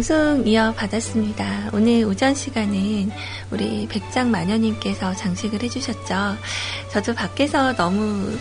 [0.00, 1.72] 방송 이어받았습니다.
[1.74, 3.10] 오늘 오전 시간은
[3.50, 6.38] 우리 백장 마녀님께서 장식을 해주셨죠.
[6.90, 8.34] 저도 밖에서 너무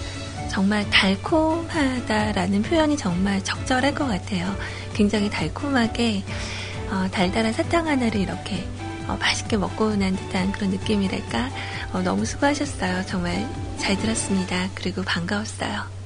[0.50, 4.56] 정말 달콤하다라는 표현이 정말 적절할 것 같아요.
[4.94, 6.24] 굉장히 달콤하게
[6.92, 8.66] 어, 달달한 사탕 하나를 이렇게
[9.10, 11.50] 어, 맛있게 먹고 난 듯한 그런 느낌이랄까.
[11.92, 13.06] 어, 너무 수고하셨어요.
[13.06, 13.46] 정말
[13.78, 14.70] 잘 들었습니다.
[14.76, 15.99] 그리고 반가웠어요.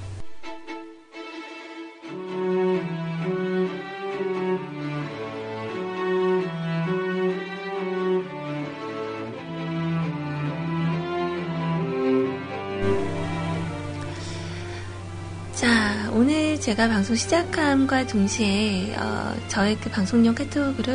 [16.74, 20.92] 제가 방송 시작함과 동시에 어, 저의 그 방송용 카톡으로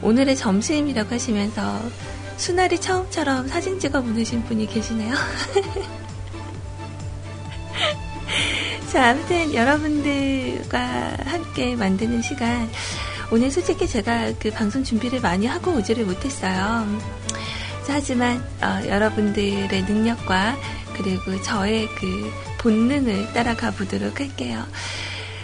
[0.00, 1.78] 오늘의 점심이라고 하시면서
[2.38, 5.12] 수날이 처음처럼 사진 찍어 보내신 분이 계시네요.
[8.90, 12.70] 자, 아무튼 여러분들과 함께 만드는 시간.
[13.30, 16.86] 오늘 솔직히 제가 그 방송 준비를 많이 하고 오지를 못했어요.
[17.86, 20.56] 하지만 어, 여러분들의 능력과
[20.96, 24.64] 그리고 저의 그 본능을 따라가 보도록 할게요.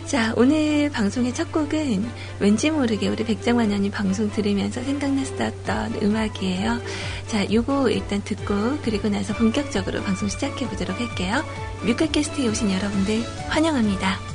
[0.07, 2.09] 자, 오늘 방송의 첫 곡은
[2.39, 6.79] 왠지 모르게 우리 백장만년이 방송 들으면서 생각났었던 음악이에요.
[7.27, 11.43] 자, 요거 일단 듣고 그리고 나서 본격적으로 방송 시작해 보도록 할게요.
[11.85, 14.34] 뮤클캐스트에 오신 여러분들 환영합니다.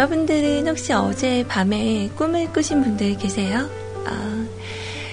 [0.00, 3.68] 여러분들은 혹시 어제 밤에 꿈을 꾸신 분들 계세요?
[4.06, 4.46] 아,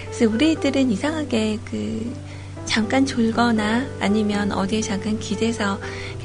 [0.05, 2.15] 그래서 우리들은 이상하게 그
[2.63, 5.77] 잠깐 졸거나 아니면 어디에 잠깐 기대서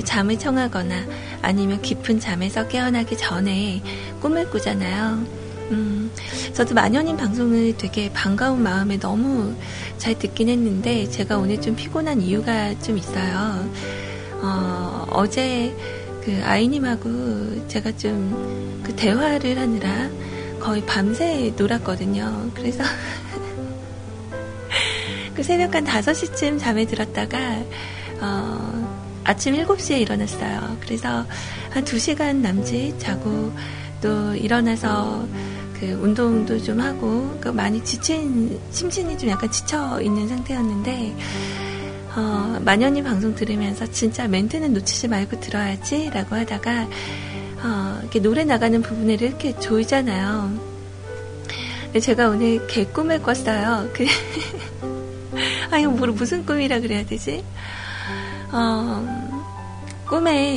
[0.04, 0.94] 잠을 청하거나
[1.42, 3.82] 아니면 깊은 잠에서 깨어나기 전에
[4.20, 5.26] 꿈을 꾸잖아요.
[5.72, 6.12] 음,
[6.52, 9.56] 저도 마녀님 방송을 되게 반가운 마음에 너무
[9.98, 13.68] 잘 듣긴 했는데 제가 오늘 좀 피곤한 이유가 좀 있어요.
[14.40, 15.74] 어, 어제
[16.24, 20.10] 그 아이님하고 제가 좀 그 대화를 하느라
[20.60, 22.50] 거의 밤새 놀았거든요.
[22.54, 22.84] 그래서
[25.34, 27.38] 그 새벽 한 5시쯤 잠에 들었다가
[28.20, 30.76] 어, 아침 7시에 일어났어요.
[30.80, 31.24] 그래서
[31.70, 33.52] 한 2시간 남짓 자고
[34.00, 35.26] 또 일어나서
[35.78, 41.16] 그 운동도 좀 하고 그 많이 지친 심신이 좀 약간 지쳐 있는 상태였는데
[42.14, 46.88] 어, 마녀님 방송 들으면서 진짜 멘트는 놓치지 말고 들어야지 라고 하다가
[47.64, 50.72] 어, 이렇게 노래 나가는 부분을 이렇게 조이잖아요.
[52.00, 53.88] 제가 오늘 개꿈을 꿨어요.
[53.92, 54.06] 그,
[55.70, 57.44] 아, 이거 뭐, 무슨 꿈이라 그래야 되지?
[58.50, 59.32] 어,
[60.06, 60.56] 꿈에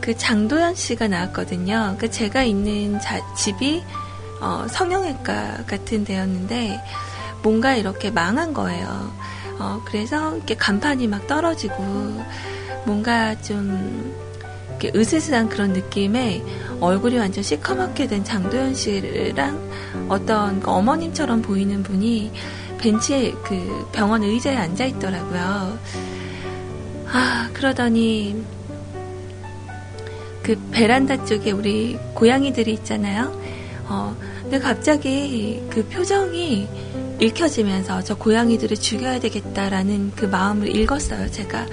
[0.00, 1.96] 그 장도연 씨가 나왔거든요.
[1.98, 3.82] 그 제가 있는 자, 집이
[4.40, 6.80] 어, 성형외과 같은 데였는데
[7.42, 9.12] 뭔가 이렇게 망한 거예요.
[9.58, 11.74] 어, 그래서 이렇게 간판이 막 떨어지고
[12.84, 14.14] 뭔가 좀
[14.68, 16.42] 이렇게 으스스한 그런 느낌에
[16.80, 19.70] 얼굴이 완전 시커멓게 된 장도연 씨랑
[20.08, 22.32] 어떤 그 어머님처럼 보이는 분이
[22.78, 25.78] 벤치에 그 병원 의자에 앉아 있더라고요.
[27.06, 28.44] 아, 그러더니
[30.42, 33.40] 그 베란다 쪽에 우리 고양이들이 있잖아요.
[33.88, 36.68] 어, 근데 갑자기 그 표정이
[37.20, 41.66] 읽혀지면서 저 고양이들을 죽여야 되겠다라는 그 마음을 읽었어요, 제가.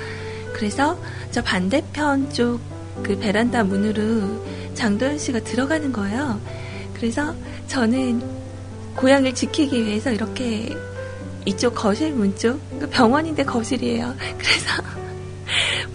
[0.53, 0.97] 그래서
[1.31, 2.71] 저 반대편 쪽
[3.03, 4.43] 그 베란다 문으로
[4.73, 6.39] 장도연 씨가 들어가는 거예요.
[6.93, 7.33] 그래서
[7.67, 8.21] 저는
[8.95, 10.75] 고양이를 지키기 위해서 이렇게
[11.45, 14.13] 이쪽 거실 문 쪽, 그 병원인데 거실이에요.
[14.37, 14.83] 그래서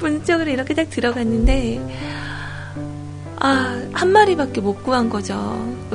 [0.00, 1.80] 문 쪽으로 이렇게 딱 들어갔는데,
[3.36, 5.34] 아, 한 마리밖에 못 구한 거죠.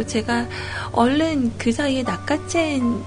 [0.07, 0.47] 제가
[0.93, 3.03] 얼른 그 사이에 낚아챈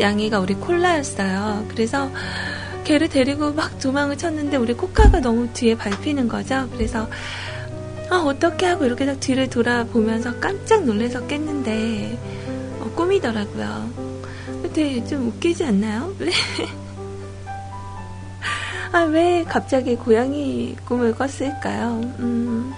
[0.00, 1.66] 양이가 우리 콜라였어요.
[1.68, 2.10] 그래서
[2.84, 6.68] 걔를 데리고 막 도망을 쳤는데 우리 코카가 너무 뒤에 밟히는 거죠.
[6.72, 7.08] 그래서
[8.10, 12.18] 아, 어떻게 하고 이렇게 딱 뒤를 돌아보면서 깜짝 놀래서 깼는데
[12.80, 13.90] 어, 꿈이더라고요.
[14.62, 16.12] 근데 좀 웃기지 않나요?
[18.92, 22.00] 아, 왜 갑자기 고양이 꿈을 꿨을까요?
[22.18, 22.74] 음.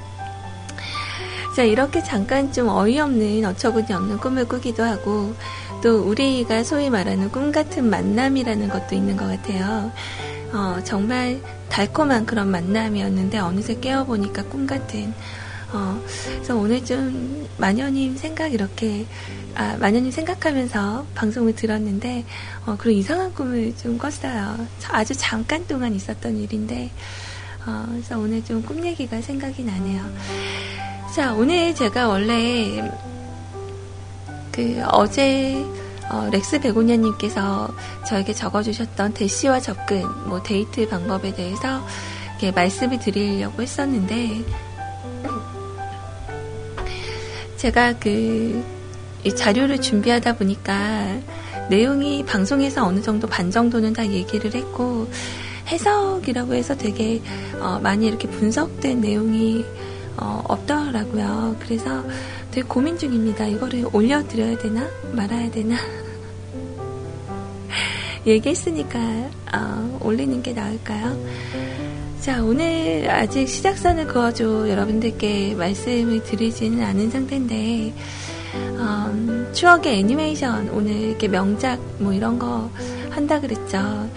[1.56, 5.34] 자, 이렇게 잠깐 좀 어이없는, 어처구니 없는 꿈을 꾸기도 하고,
[5.84, 9.92] 또 우리가 소위 말하는 꿈 같은 만남이라는 것도 있는 것 같아요.
[10.50, 15.12] 어, 정말 달콤한 그런 만남이었는데, 어느새 깨어보니까 꿈 같은,
[15.75, 19.04] 어, 그래서 오늘 좀 마녀님 생각 이렇게,
[19.54, 22.25] 아, 마녀님 생각하면서 방송을 들었는데,
[22.64, 24.56] 어, 그런 이상한 꿈을 좀 꿨어요.
[24.90, 26.90] 아주 잠깐 동안 있었던 일인데,
[27.66, 30.02] 어, 그래서 오늘 좀 꿈 얘기가 생각이 나네요.
[31.14, 32.90] 자, 오늘 제가 원래
[34.54, 35.66] 그 어제
[36.08, 37.74] 어, 렉스 베고냐님께서
[38.06, 41.84] 저에게 적어주셨던 대시와 접근, 뭐 데이트 방법에 대해서
[42.30, 44.44] 이렇게 말씀을 드리려고 했었는데
[47.56, 48.62] 제가 그
[49.34, 51.18] 자료를 준비하다 보니까
[51.70, 55.08] 내용이 방송에서 어느 정도 반 정도는 다 얘기를 했고
[55.66, 57.22] 해석이라고 해서 되게
[57.58, 59.64] 어, 많이 이렇게 분석된 내용이
[60.16, 61.56] 어, 없더라고요.
[61.58, 62.04] 그래서
[62.54, 63.46] 되게 고민 중입니다.
[63.46, 64.88] 이거를 올려드려야 되나?
[65.10, 65.74] 말아야 되나?
[68.24, 69.00] 얘기했으니까
[69.52, 71.18] 어, 올리는 게 나을까요?
[72.20, 77.92] 자, 오늘 아직 시작선을 그어줘 여러분들께 말씀을 드리지는 않은 상태인데,
[78.54, 82.70] 음, 추억의 애니메이션, 오늘 이렇게 명작 뭐 이런 거
[83.10, 84.08] 한다 그랬죠.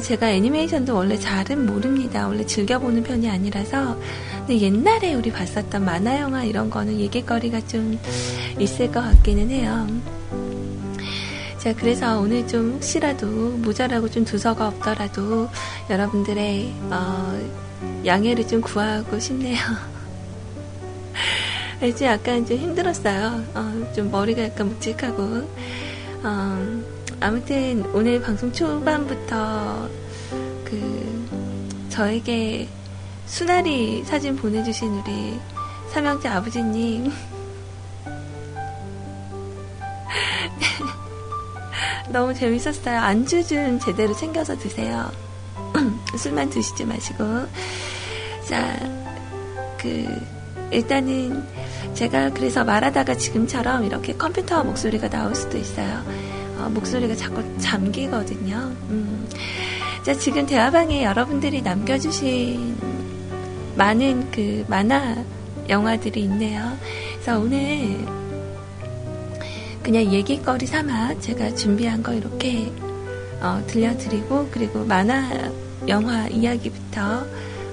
[0.00, 2.26] 제가 애니메이션도 원래 잘은 모릅니다.
[2.26, 3.98] 원래 즐겨보는 편이 아니라서.
[4.38, 7.98] 근데 옛날에 우리 봤었던 만화 영화 이런 거는 얘기거리가 좀
[8.58, 9.86] 있을 것 같기는 해요.
[11.58, 15.48] 자, 그래서 오늘 좀 혹시라도 모자라고 좀 두서가 없더라도
[15.88, 17.40] 여러분들의 어,
[18.04, 19.58] 양해를 좀 구하고 싶네요.
[21.80, 22.04] 알지?
[22.04, 23.44] 약간 좀 힘들었어요.
[23.54, 25.48] 어, 좀 머리가 약간 묵직하고.
[26.24, 26.82] 어,
[27.22, 29.88] 아무튼 오늘 방송 초반부터
[30.64, 32.68] 그 저에게
[33.26, 35.38] 수나리 사진 보내주신 우리
[35.92, 37.12] 삼형제 아버지님
[42.10, 42.98] 너무 재밌었어요.
[42.98, 45.08] 안주 좀 제대로 챙겨서 드세요.
[46.18, 47.24] 술만 드시지 마시고
[48.48, 49.02] 자
[49.82, 50.06] 그
[50.70, 51.44] 일단은
[51.94, 56.02] 제가 그래서 말하다가 지금처럼 이렇게 컴퓨터 목소리가 나올 수도 있어요.
[56.62, 58.56] 어, 목소리가 자꾸 잠기거든요.
[58.90, 59.28] 음.
[60.04, 62.76] 자, 지금 대화방에 여러분들이 남겨주신
[63.76, 65.24] 많은 그 만화
[65.68, 66.76] 영화들이 있네요.
[67.14, 68.04] 그래서 오늘
[69.82, 72.70] 그냥 얘기거리 삼아 제가 준비한 거 이렇게
[73.40, 75.28] 어, 들려드리고 그리고 만화
[75.88, 77.26] 영화 이야기부터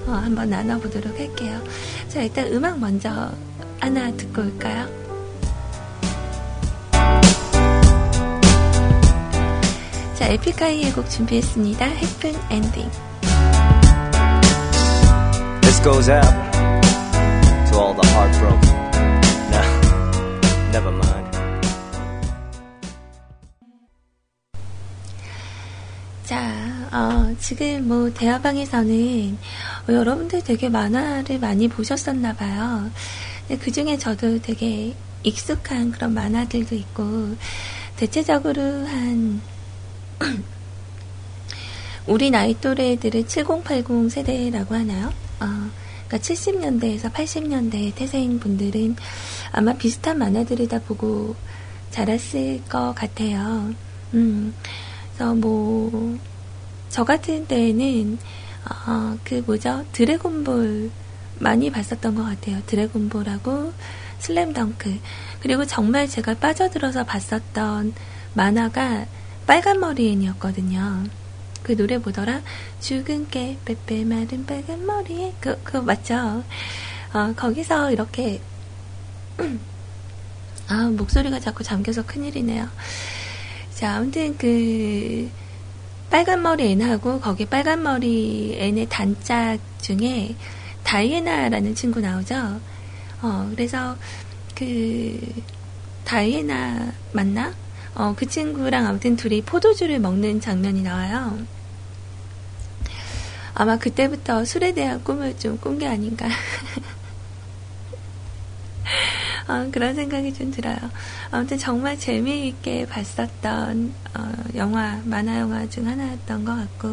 [0.06, 1.60] 어, 한번 나눠보도록 할게요.
[2.08, 3.30] 자, 일단 음악 먼저
[3.78, 4.88] 하나 듣고 올까요?
[10.20, 11.82] 자, 에픽하이의 곡 준비했습니다.
[11.82, 12.90] 해픈 엔딩.
[15.62, 16.28] This goes out
[17.70, 18.68] to all the heartbroken.
[19.50, 19.62] No,
[20.72, 21.38] never mind.
[26.24, 26.52] 자,
[26.92, 29.38] 어, 지금 뭐 대화방에서는
[29.88, 32.90] 어, 여러분들 되게 만화를 많이 보셨었나 봐요.
[33.58, 37.36] 그 중에 저도 되게 익숙한 그런 만화들도 있고,
[37.96, 39.40] 대체적으로 한
[42.06, 45.08] 우리 나이 또래들은 7080 세대라고 하나요?
[45.40, 45.70] 어,
[46.06, 48.96] 그러니까 70년대에서 80년대 태생인 분들은
[49.52, 51.34] 아마 비슷한 만화들을 다 보고
[51.90, 53.72] 자랐을 것 같아요.
[54.14, 54.54] 음,
[55.14, 56.18] 그래서 뭐,
[56.88, 58.18] 저 같은 때에는,
[58.86, 59.84] 어, 그 뭐죠?
[59.92, 60.90] 드래곤볼
[61.38, 62.60] 많이 봤었던 것 같아요.
[62.66, 63.72] 드래곤볼하고
[64.18, 64.98] 슬램덩크.
[65.40, 67.94] 그리고 정말 제가 빠져들어서 봤었던
[68.34, 69.06] 만화가
[69.50, 71.06] 빨간 머리엔이었거든요.
[71.64, 72.40] 그 노래 보더라?
[72.78, 75.34] 죽은 깨, 빼빼 마른 빨간 머리에.
[75.40, 76.44] 그, 그, 맞죠?
[77.12, 78.40] 어, 거기서 이렇게,
[80.68, 82.68] 아, 목소리가 자꾸 잠겨서 큰일이네요.
[83.74, 85.28] 자, 아무튼 그,
[86.10, 90.36] 빨간 머리 N하고 거기 빨간 머리 N의 단짝 중에
[90.84, 92.60] 다이애나라는 친구 나오죠.
[93.20, 93.96] 어, 그래서
[94.54, 95.18] 그,
[96.04, 97.52] 다이애나 맞나?
[98.00, 101.38] 어, 그 친구랑 아무튼 둘이 포도주를 먹는 장면이 나와요.
[103.54, 106.26] 아마 그때부터 술에 대한 꿈을 좀 꾼 게 아닌가.
[109.48, 110.78] 어, 그런 생각이 좀 들어요.
[111.30, 116.88] 아무튼 정말 재미있게 봤었던 어, 영화, 만화 영화 중 하나였던 것 같고,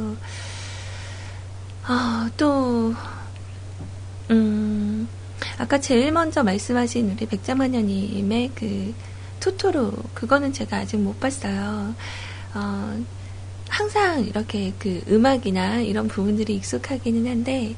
[1.88, 2.94] 어, 또,
[4.32, 5.08] 음,
[5.58, 8.94] 아까 제일 먼저 말씀하신 우리 백자마녀님의 그
[9.40, 11.94] 토토로, 그거는 제가 아직 못 봤어요.
[12.56, 13.06] 어,
[13.70, 17.76] 항상 이렇게 그 음악이나 이런 부분들이 익숙하기는 한데,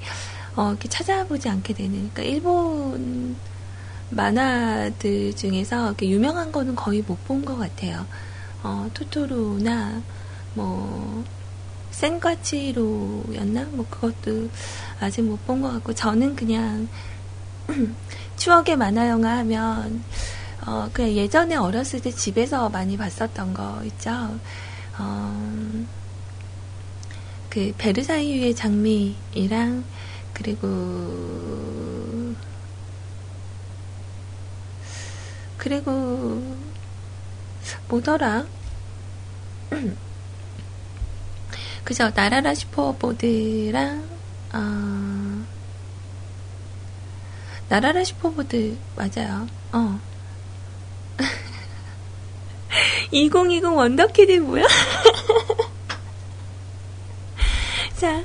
[0.55, 3.35] 어, 이렇게 찾아보지 않게 되는, 그러니까 일본
[4.09, 8.05] 만화들 중에서 유명한 거는 거의 못 본 것 같아요.
[8.63, 10.01] 어, 토토로나
[10.55, 11.23] 뭐
[11.91, 13.65] 센과치로였나?
[13.71, 14.49] 뭐 그것도
[14.99, 16.87] 아직 못 본 것 같고 저는 그냥
[18.37, 20.03] 추억의 만화 영화 하면
[20.69, 24.39] 어, 그냥 예전에 어렸을 때 집에서 많이 봤었던 거 있죠.
[24.99, 25.85] 어,
[27.49, 29.83] 그 베르사유의 장미이랑
[30.31, 30.67] 그리고
[35.57, 36.55] 그리고
[37.87, 38.45] 뭐더라?
[41.83, 44.07] 그죠 나라라 슈퍼보드랑
[44.53, 45.45] 어,
[47.69, 49.47] 날아라 슈퍼보드 맞아요.
[49.71, 50.08] 어.
[53.11, 54.65] 2020 원더키드 뭐야?
[57.97, 58.23] 자,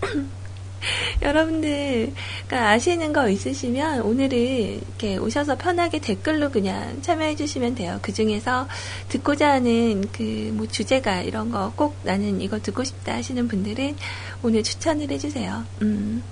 [1.22, 2.12] 여러분들
[2.48, 7.98] 그러니까 아시는 거 있으시면 오늘은 이렇게 오셔서 편하게 댓글로 그냥 참여해 주시면 돼요.
[8.02, 8.66] 그 중에서
[9.08, 13.96] 듣고자 하는 그 뭐 주제가 이런 거 꼭 나는 이거 듣고 싶다 하시는 분들은
[14.42, 15.64] 오늘 추천을 해주세요.
[15.82, 16.22] 음.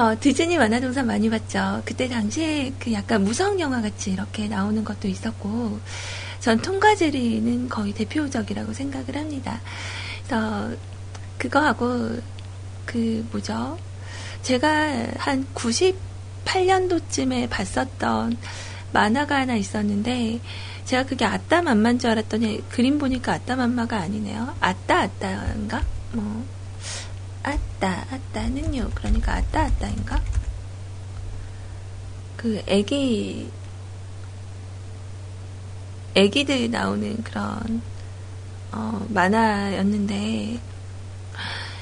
[0.00, 1.82] 어, 디즈니 만화동산 많이 봤죠.
[1.84, 5.78] 그때 당시에 그 약간 무성 영화 같이 이렇게 나오는 것도 있었고,
[6.40, 9.60] 전 통과제리는 거의 대표적이라고 생각을 합니다.
[10.26, 10.70] 그래서
[11.36, 12.16] 그거하고
[12.86, 13.76] 그 뭐죠?
[14.40, 18.38] 제가 한 98년도쯤에 봤었던
[18.94, 20.40] 만화가 하나 있었는데
[20.86, 24.54] 제가 그게 아따맘마인 줄 알았더니 그림 보니까 아따맘마가 아니네요.
[24.60, 25.84] 아따 아따인가?
[26.12, 26.42] 뭐
[27.42, 28.90] 아따 아따는요.
[28.94, 30.22] 그러니까 아따 아따인가?
[32.36, 33.50] 그 애기
[36.14, 37.82] 애기들 나오는 그런
[38.72, 40.60] 어, 만화였는데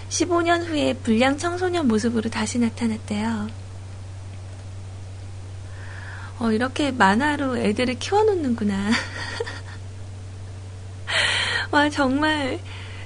[0.09, 3.49] 15년 후에 불량 청소년 모습으로 다시 나타났대요.
[6.39, 8.91] 어, 이렇게 만화로 애들을 키워놓는구나.
[11.71, 12.59] 와, 정말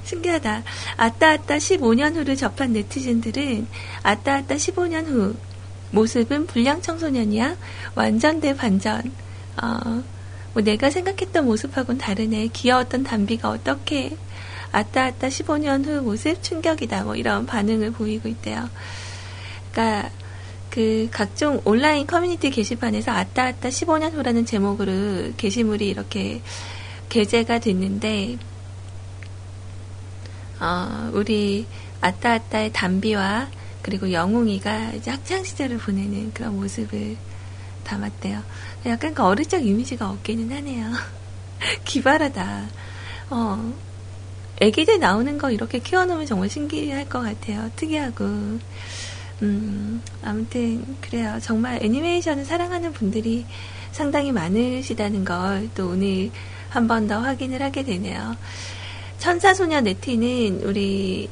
[0.04, 0.62] 신기하다.
[0.97, 3.66] 아따아따 15년 후를 접한 네티즌들은
[4.02, 5.35] 아따아따 15년 후
[5.90, 7.56] 모습은 불량 청소년이야?
[7.94, 9.12] 완전 대반전.
[9.62, 10.02] 어,
[10.54, 12.49] 뭐 내가 생각했던 모습하고는 다르네.
[12.49, 14.16] 귀여웠던 담비가 어떻게
[14.73, 18.68] 아따 아따 15년 후 모습 충격이다 뭐 이런 반응을 보이고 있대요.
[19.71, 20.11] 그러니까
[20.71, 26.40] 그 각종 온라인 커뮤니티 게시판에서 아따 아따 15년 후라는 제목으로 게시물이 이렇게
[27.11, 28.38] 게재가 됐는데
[30.62, 31.66] 어, 우리
[32.00, 33.49] 아따 아따의 담비와
[33.83, 37.16] 그리고 영웅이가 이제 학창 시절을 보내는 그런 모습을
[37.85, 38.42] 담았대요.
[38.87, 40.92] 약간 그 어릴 적 이미지가 없기는 하네요.
[41.85, 42.69] 기발하다.
[43.31, 43.75] 어,
[44.61, 47.71] 애기들 나오는 거 이렇게 키워놓으면 정말 신기할 것 같아요.
[47.75, 48.25] 특이하고.
[49.42, 51.38] 음, 아무튼, 그래요.
[51.42, 53.45] 정말 애니메이션을 사랑하는 분들이
[53.90, 56.31] 상당히 많으시다는 걸 또 오늘
[56.71, 58.37] 한 번 더 확인을 하게 되네요.
[59.23, 61.29] 천사소녀 네티는 우리,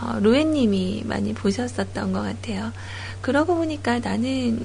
[0.00, 2.72] 어, 로엔님이 많이 보셨었던 것 같아요.
[3.20, 4.64] 그러고 보니까 나는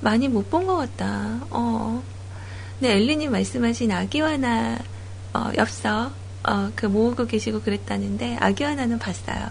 [0.00, 1.38] 많이 못 본 것 같다.
[1.50, 2.02] 어.
[2.80, 4.78] 네, 엘리님 말씀하신 아기와나,
[5.34, 6.10] 어, 엽서,
[6.42, 9.50] 어, 그 모으고 계시고 그랬다는데 아기 하나는 봤어요.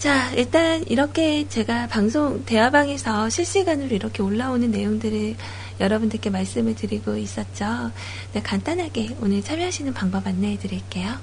[0.00, 5.36] 자, 일단 이렇게 제가 방송 대화방에서 실시간으로 이렇게 올라오는 내용들을
[5.80, 7.92] 여러분들께 말씀을 드리고 있었죠.
[8.32, 11.16] 네, 간단하게 오늘 참여하시는 방법 안내해 드릴게요.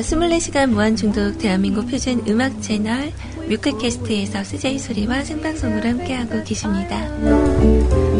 [0.00, 3.10] 24시간 무한중독 대한민국 표준 음악 채널
[3.48, 7.08] 뮤클캐스트에서 CJ 소리와 생방송으로 함께하고 계십니다.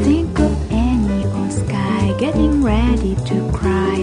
[0.02, 4.02] Think of any or sky getting ready to cry.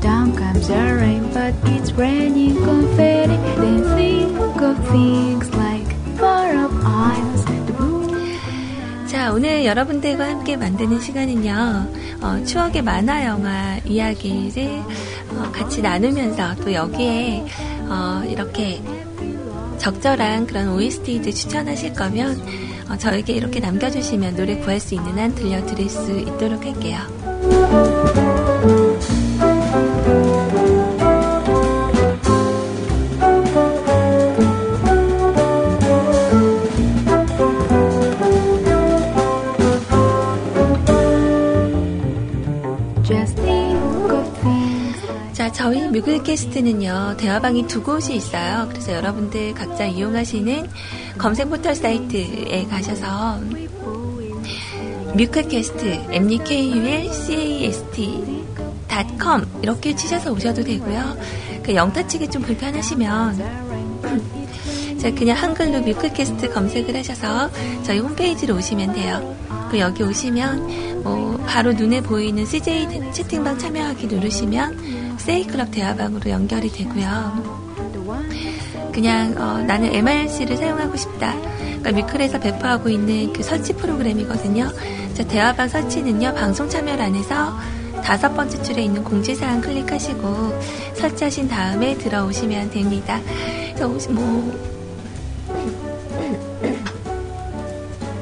[0.00, 3.36] Down comes the rain, but it's raining confetti.
[3.56, 7.50] Then think of things like far up isles.
[9.10, 11.86] 자, 오늘 여러분들과 함께 만드는 시간은요,
[12.22, 15.19] 어, 추억의 만화 영화 이야기를 어,
[15.52, 17.46] 같이 나누면서 또 여기에
[17.88, 18.82] 어, 이렇게
[19.78, 22.40] 적절한 그런 OST들 추천하실 거면
[22.90, 28.29] 어, 저에게 이렇게 남겨주시면 노래 구할 수 있는 한 들려드릴 수 있도록 할게요.
[46.00, 48.66] 저희 뮤글캐스트는요, 대화방이 두 곳이 있어요.
[48.70, 50.66] 그래서 여러분들 각자 이용하시는
[51.18, 53.40] 검색 포털 사이트에 가셔서
[55.14, 56.78] 뮤클캐스트, mukcast.com
[59.62, 61.18] 이렇게 치셔서 오셔도 되고요.
[61.62, 63.60] 그 영타 치기 좀 불편하시면
[64.98, 67.50] 자, 그냥 한글로 뮤클캐스트 검색을 하셔서
[67.82, 69.36] 저희 홈페이지로 오시면 돼요.
[69.70, 77.60] 그 여기 오시면 뭐 바로 눈에 보이는 CJ 채팅방 참여하기 누르시면 세이클럽 대화방으로 연결이 되고요.
[78.92, 81.34] 그냥 어, 나는 MRC를 사용하고 싶다.
[81.80, 84.68] 그러니까 뮤클에서 배포하고 있는 그 설치 프로그램이거든요.
[85.14, 86.34] 자, 대화방 설치는요.
[86.34, 87.58] 방송 참여란에서
[88.02, 90.60] 다섯 번째 줄에 있는 공지사항 클릭하시고
[90.94, 93.20] 설치하신 다음에 들어오시면 됩니다.
[94.10, 94.70] 뭐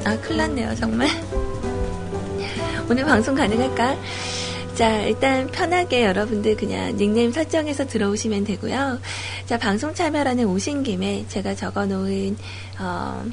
[0.05, 1.07] 아, 큰일 났네요, 정말.
[2.89, 3.95] 오늘 방송 가능할까?
[4.79, 9.01] 자, 일단 편하게 여러분들 그냥 닉네임 설정해서 들어오시면 되고요.
[9.45, 12.37] 자, 방송 참여란에 오신 김에 제가 적어 놓은,
[12.79, 13.25] 어,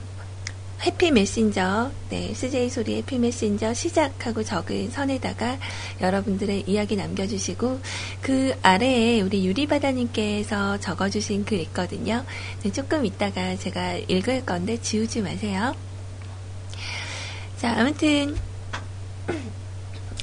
[0.85, 5.57] 해피 메신저, 네, CJ 소리 해피 메신저 시작하고 적은 선에다가
[6.01, 7.79] 여러분들의 이야기 남겨주시고,
[8.23, 12.25] 그 아래에 우리 유리바다님께서 적어주신 글 있거든요.
[12.65, 15.77] 네, 조금 있다가 제가 읽을 건데 지우지 마세요.
[17.57, 18.35] 자, 아무튼,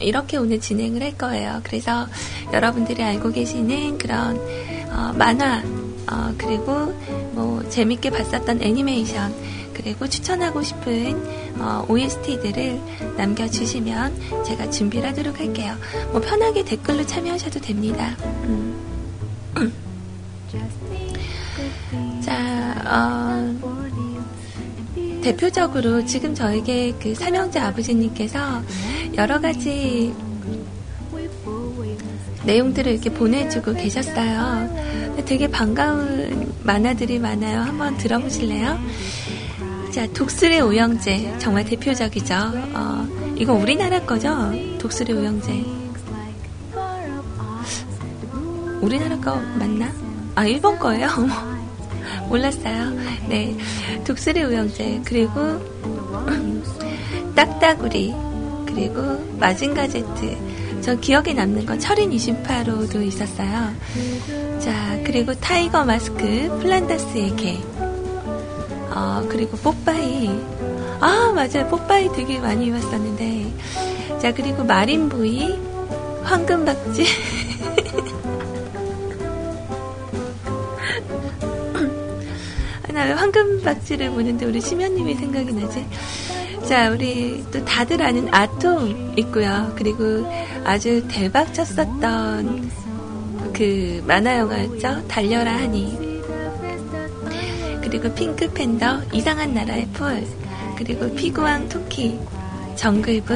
[0.04, 1.62] 이렇게 오늘 진행을 할 거예요.
[1.64, 2.08] 그래서
[2.52, 4.38] 여러분들이 알고 계시는 그런
[4.92, 5.64] 어, 만화
[6.12, 6.94] 어, 그리고
[7.32, 9.34] 뭐 재밌게 봤었던 애니메이션
[9.74, 12.80] 그리고 추천하고 싶은 어, OST들을
[13.18, 15.76] 남겨주시면 제가 준비를 하도록 할게요.
[16.12, 18.16] 뭐 편하게 댓글로 참여하셔도 됩니다.
[18.44, 18.74] 음.
[22.22, 23.73] 자, 어,
[25.24, 28.62] 대표적으로 지금 저에게 그 삼형제 아버지님께서
[29.16, 30.14] 여러 가지
[32.44, 35.16] 내용들을 이렇게 보내주고 계셨어요.
[35.26, 37.62] 되게 반가운 만화들이 많아요.
[37.62, 38.78] 한번 들어보실래요?
[39.92, 41.36] 자, 독수리 오영재.
[41.40, 42.36] 정말 대표적이죠.
[42.74, 43.08] 어,
[43.38, 44.52] 이거 우리나라 거죠?
[44.78, 45.64] 독수리 오영재.
[48.82, 49.90] 우리나라 거 맞나?
[50.36, 51.08] 아, 일본 거예요?
[52.28, 52.92] 몰랐어요.
[53.28, 53.56] 네.
[54.06, 55.40] 독수리 우영재, 그리고
[57.36, 58.14] 딱따구리,
[58.66, 59.02] 그리고
[59.40, 60.38] 마징가 제트.
[60.82, 63.74] 저 기억에 남는 건 철인 28호도 있었어요.
[64.60, 66.18] 자, 그리고 타이거 마스크,
[66.62, 67.58] 플란다스의 개.
[68.96, 70.30] 어, 그리고 뽀빠이.
[71.00, 71.68] 아, 맞아요.
[71.70, 73.54] 뽀빠이 되게 많이 입었었는데.
[74.22, 75.60] 자, 그리고 마린보이,
[76.24, 77.06] 황금박쥐.
[82.94, 85.86] 나왜 황금박쥐를 보는데 우리 심연님이 생각이 나지?
[86.68, 89.74] 자, 우리 또 다들 아는 아톰 있고요.
[89.76, 90.26] 그리고
[90.64, 92.72] 아주 대박 쳤었던
[93.54, 95.08] 그 만화 영화였죠.
[95.08, 96.22] 달려라 하니.
[97.82, 100.24] 그리고 핑크 팬더, 이상한 나라의 폴.
[100.78, 102.20] 그리고 피구왕 토키,
[102.76, 103.36] 정글북.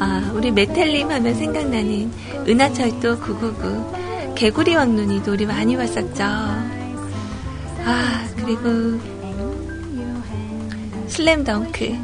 [0.00, 2.12] 아, 우리 메텔님 하면 생각나는
[2.46, 4.34] 은하철도 999.
[4.34, 6.73] 개구리 왕눈이도 우리 많이 봤었죠.
[7.84, 8.98] 아, 그리고
[11.08, 11.96] 슬램덩크.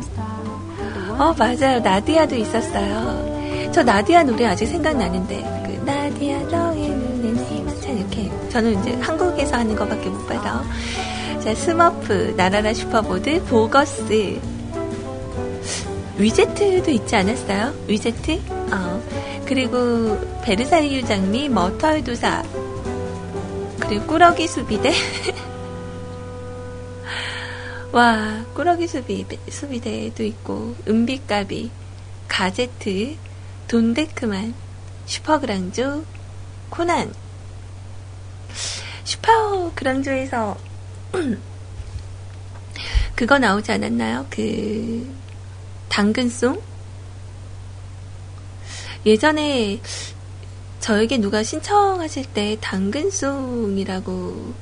[1.18, 1.80] 어, 맞아요.
[1.80, 3.70] 나디아도 있었어요.
[3.72, 5.62] 저 나디아 노래 아직 생각나는데.
[5.66, 8.30] 그 나디아 너의 눈엔 희망찬 이렇게.
[8.50, 10.62] 저는 이제 한국에서 하는 것밖에 못 봐서.
[11.42, 14.40] 자, 스머프, 날아라 슈퍼보드, 보거스.
[16.18, 17.72] 위제트도 있지 않았어요?
[17.88, 18.38] 위제트?
[18.72, 19.02] 어.
[19.46, 22.42] 그리고 베르사유 장미, 머털 도사.
[23.80, 24.92] 그리고 꾸러기 수비대.
[27.92, 31.72] 와, 꾸러기 수비, 수비대도 있고, 은비까비,
[32.28, 33.16] 가제트,
[33.66, 34.54] 돈데크만,
[35.06, 36.04] 슈퍼그랑조,
[36.70, 37.12] 코난.
[39.02, 40.56] 슈퍼 그랑조에서
[43.16, 44.24] 그거 나오지 않았나요?
[44.30, 45.12] 그
[45.88, 46.62] 당근송?
[49.04, 49.80] 예전에
[50.78, 54.54] 저에게 누가 신청하실 때 당근송이라고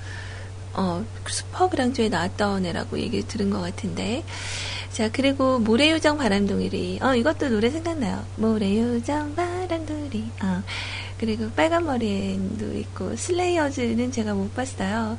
[0.78, 4.22] 어, 슈퍼그랑조에 나왔던 애라고 얘기 들은 것 같은데.
[4.92, 7.00] 자 그리고 모래요정 바람둥이리.
[7.02, 8.24] 어 이것도 노래 생각나요.
[8.36, 10.30] 모래요정 바람둥이리.
[10.42, 10.62] 어
[11.18, 15.18] 그리고 빨간 머리도 있고 슬레이어즈는 제가 못 봤어요.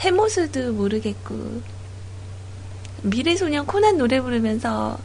[0.00, 1.60] 해모수도 모르겠고
[3.02, 4.98] 미래소년 코난 노래 부르면서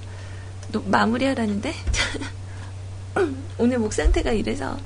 [0.72, 1.74] 노, 마무리하라는데?
[3.60, 4.78] 오늘 목 상태가 이래서.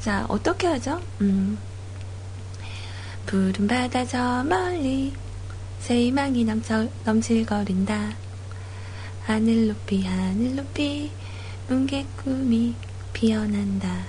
[0.00, 1.00] 자 어떻게 하죠?
[1.20, 1.58] 음.
[3.26, 5.12] 푸른 바다 저 멀리
[5.80, 8.14] 새희망이 넘쳐, 넘칠거린다.
[9.24, 11.10] 하늘 높이 하늘 높이
[11.68, 12.74] 뭉게 꿈이
[13.12, 14.04] 피어난다.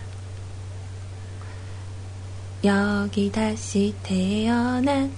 [2.63, 5.12] 여기 다시 태어난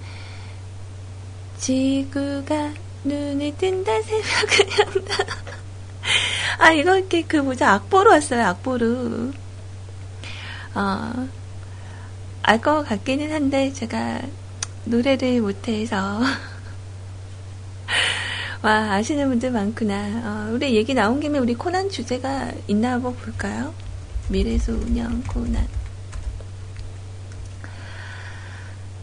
[1.58, 5.24] 지구가 눈에 뜬다 새벽을 연다.
[6.58, 9.32] 아 이거 이렇게 그 뭐죠 악보로 왔어요 악보로.
[10.74, 11.28] 어,
[12.48, 14.22] 알 것 같기는 한데 제가
[14.86, 16.22] 노래를 못해서.
[18.62, 19.96] 와 아시는 분들 많구나.
[20.24, 23.74] 어, 우리 얘기 나온 김에 우리 코난 주제가 있나 한번 볼까요?
[24.30, 25.68] 미래소년 코난.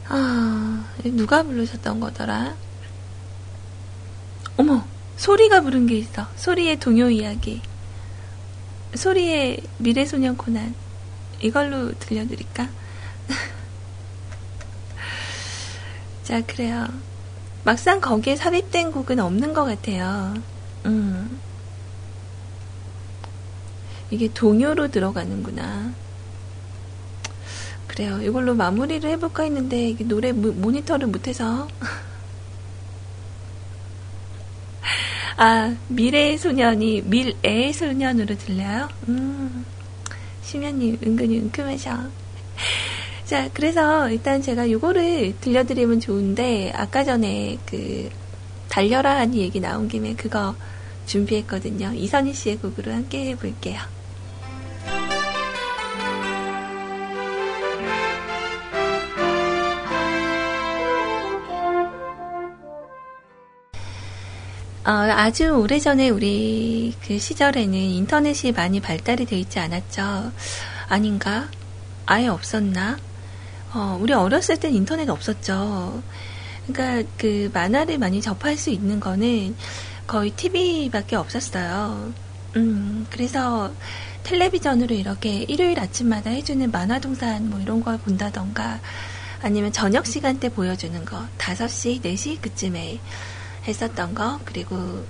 [0.08, 2.54] 아 누가 부르셨던 거더라?
[4.56, 6.28] 어머 소리가 부른 게 있어.
[6.36, 7.60] 소리의 동요 이야기.
[8.94, 10.76] 소리의 미래소년 코난.
[11.40, 12.81] 이걸로 들려드릴까?
[16.22, 16.86] 자, 그래요.
[17.64, 20.34] 막상 거기에 삽입된 곡은 없는 것 같아요.
[20.86, 21.38] 음.
[24.10, 25.92] 이게 동요로 들어가는구나.
[27.86, 28.22] 그래요.
[28.22, 31.68] 이걸로 마무리를 해볼까 했는데, 노래 모니터를 못해서.
[35.36, 38.88] 아, 미래의 소년이 밀의 소년으로 들려요?
[39.08, 39.64] 음.
[40.42, 42.10] 심연님 은근히 은큼하셔.
[43.24, 48.10] 자, 그래서 일단 제가 요거를 들려드리면 좋은데, 아까 전에 그,
[48.68, 50.54] 달려라 하는 얘기 나온 김에 그거
[51.06, 51.92] 준비했거든요.
[51.94, 53.80] 이선희 씨의 곡으로 함께 해볼게요.
[64.84, 70.32] 어, 아주 오래전에 우리 그 시절에는 인터넷이 많이 발달이 되어 있지 않았죠.
[70.88, 71.48] 아닌가?
[72.04, 72.98] 아예 없었나?
[73.74, 76.02] 어, 우리 어렸을 땐 인터넷 없었죠.
[76.66, 79.56] 그러니까 그 만화를 많이 접할 수 있는 거는
[80.06, 82.12] 거의 TV밖에 없었어요.
[82.56, 83.72] 음, 그래서
[84.24, 88.80] 텔레비전으로 이렇게 일요일 아침마다 해주는 만화동산 뭐 이런 걸 본다던가
[89.42, 93.00] 아니면 저녁 시간대 보여주는 거 5시, 4시 그쯤에
[93.64, 95.04] 했었던 거 그리고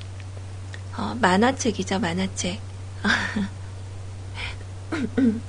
[0.97, 2.61] 어, 만화책이죠 만화책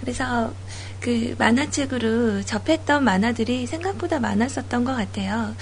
[0.00, 0.52] 그래서
[1.00, 5.54] 그 만화책으로 접했던 만화들이 생각보다 많았었던 것 같아요.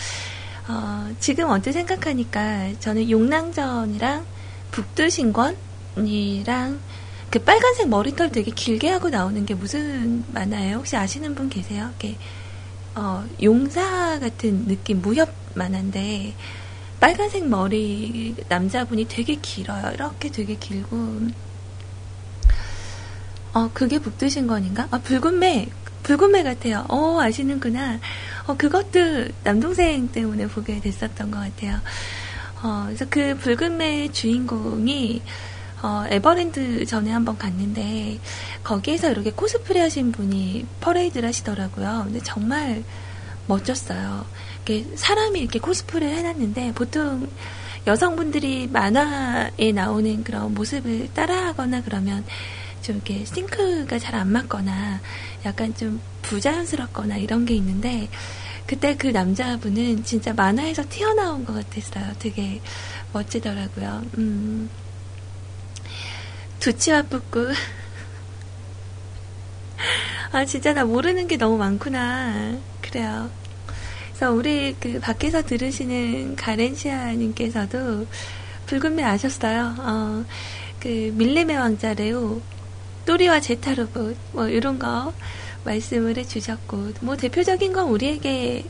[0.69, 4.27] 어, 지금 언제 생각하니까 저는 용랑전이랑
[4.71, 6.81] 북두신권이랑
[7.31, 10.79] 그 빨간색 머리털 되게 길게 하고 나오는 게 무슨 만화예요?
[10.79, 11.89] 혹시 아시는 분 계세요?
[11.89, 12.17] 이렇게
[12.95, 16.35] 어, 용사 같은 느낌 무협 만화인데
[17.01, 19.93] 빨간색 머리 남자분이 되게 길어요.
[19.95, 21.29] 이렇게 되게 길고.
[23.59, 24.87] 어, 그게 북두신건인가?
[24.93, 25.69] 아, 붉은 매.
[26.05, 26.85] 붉은 매 같아요.
[26.89, 27.99] 어, 아시는구나.
[28.47, 31.81] 어, 그것도 남동생 때문에 보게 됐었던 것 같아요.
[32.63, 35.23] 어, 그래서 그 붉은 매의 주인공이
[35.83, 38.21] 어, 에버랜드 전에 한번 갔는데
[38.63, 42.03] 거기에서 이렇게 코스프레 하신 분이 퍼레이드를 하시더라고요.
[42.05, 42.85] 근데 정말
[43.49, 44.25] 멋졌어요.
[44.67, 47.29] 이렇게 사람이 이렇게 코스프레를 해놨는데 보통
[47.89, 52.25] 여성분들이 만화에 나오는 그런 모습을 따라하거나 그러면
[52.89, 55.01] 좀 이렇게 싱크가 잘 안 맞거나
[55.45, 58.09] 약간 좀 부자연스럽거나 이런 게 있는데
[58.67, 62.15] 그때 그 남자분은 진짜 만화에서 튀어나온 것 같았어요.
[62.19, 62.61] 되게
[63.13, 64.05] 멋지더라고요.
[64.17, 64.71] 음.
[66.61, 67.53] 두치와 뿌꾸.
[70.33, 72.57] 아, 진짜 나 모르는 게 너무 많구나.
[72.81, 73.31] 그래요.
[74.09, 78.07] 그래서 우리 그 밖에서 들으시는 가렌시아님께서도
[78.67, 79.75] 붉은 매 아셨어요?
[79.79, 80.25] 어,
[80.81, 82.41] 그 밀림의 왕자래요.
[83.09, 85.15] 또리와 제타 로봇 뭐 이런 거
[85.65, 88.67] 말씀을 해주셨고 뭐 대표적인 건 우리에게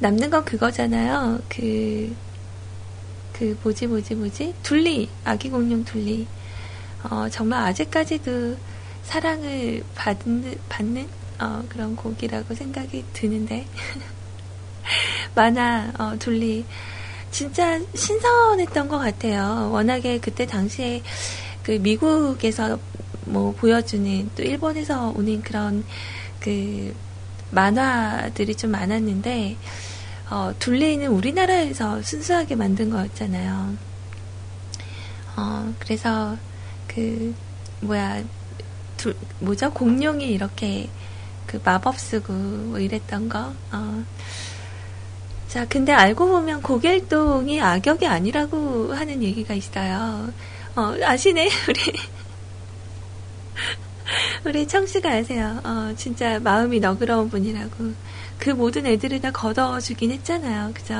[0.00, 1.38] 남는 건 그거잖아요.
[1.48, 2.12] 그,
[3.32, 6.26] 그 뭐지 뭐지 뭐지 둘리 아기 공룡 둘리
[7.04, 8.56] 어, 정말 아직까지도
[9.04, 13.64] 사랑을 받는 받는 어, 그런 곡이라고 생각이 드는데
[15.36, 16.64] 만화 어, 둘리
[17.30, 19.70] 진짜 신선했던 것 같아요.
[19.72, 21.00] 워낙에 그때 당시에
[21.62, 22.76] 그 미국에서
[23.30, 25.84] 뭐 보여주는 또 일본에서 오는 그런
[26.40, 26.94] 그
[27.50, 29.56] 만화들이 좀 많았는데
[30.30, 33.74] 어, 둘레이는 우리나라에서 순수하게 만든 거였잖아요.
[35.36, 36.36] 어, 그래서
[36.86, 37.34] 그
[37.80, 38.22] 뭐야
[38.96, 40.88] 두, 뭐죠 공룡이 이렇게
[41.46, 43.52] 그 마법 쓰고 뭐 이랬던 거.
[43.72, 44.04] 어.
[45.48, 50.32] 자, 근데 알고 보면 고길동이 악역이 아니라고 하는 얘기가 있어요.
[50.76, 52.19] 어, 아시네, 우리.
[54.44, 55.60] 우리 청씨가 아세요.
[55.64, 57.92] 어, 진짜 마음이 너그러운 분이라고.
[58.38, 60.72] 그 모든 애들을 다 걷어주긴 했잖아요.
[60.74, 60.94] 그죠?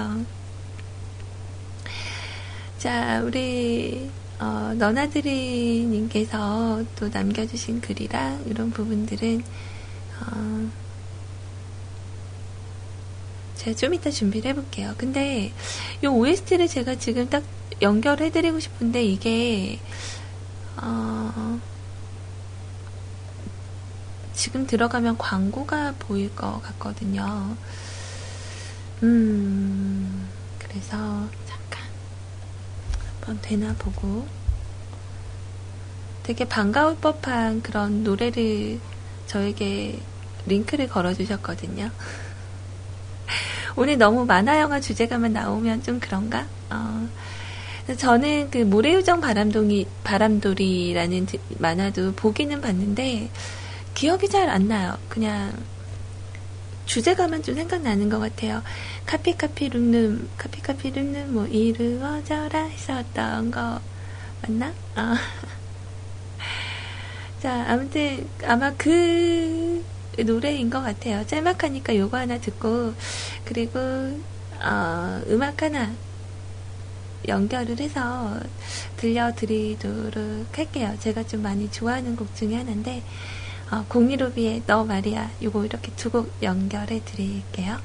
[2.79, 6.31] 자, 우리, 어, 너나들이님께서
[6.97, 9.43] 또 남겨주신 글이랑 이런 부분들은,
[10.21, 10.71] 어,
[13.57, 14.95] 제가 좀 이따 준비를 해볼게요.
[14.97, 15.53] 근데
[16.03, 17.43] 이 OST를 제가 지금 딱
[17.83, 19.79] 연결해드리고 싶은데 이게
[20.81, 21.61] 어,
[24.41, 27.55] 지금 들어가면 광고가 보일 것 같거든요.
[29.03, 30.97] 음, 그래서
[31.45, 31.85] 잠깐
[33.21, 34.27] 한번 되나 보고
[36.23, 38.81] 되게 반가울 법한 그런 노래를
[39.27, 40.01] 저에게
[40.47, 41.91] 링크를 걸어주셨거든요.
[43.77, 46.47] 오늘 너무 만화 영화 주제가만 나오면 좀 그런가?
[46.71, 47.09] 어,
[47.95, 51.27] 저는 그 모래요정 바람동이 바람돌이라는
[51.59, 53.29] 만화도 보기는 봤는데
[54.01, 54.97] 기억이 잘 안 나요.
[55.11, 55.53] 그냥
[56.87, 58.63] 주제가만 좀 생각나는 것 같아요.
[59.05, 63.79] 카피카피 룸룸 카피카피 룸룸 뭐 이루어져라 했었던 거
[64.41, 64.69] 맞나?
[64.97, 65.15] 어.
[67.43, 69.85] 자 아무튼 아마 그
[70.17, 71.27] 노래인 것 같아요.
[71.27, 72.95] 짤막하니까 요거 하나 듣고
[73.45, 73.79] 그리고
[74.63, 75.93] 어, 음악 하나
[77.29, 78.41] 연결을 해서
[78.97, 80.97] 들려드리도록 할게요.
[81.01, 83.03] 제가 좀 많이 좋아하는 곡 중에 하나인데
[83.71, 87.79] 어, 공이로비의 너 마리아 요거 이렇게 두 곡 연결해 드릴게요.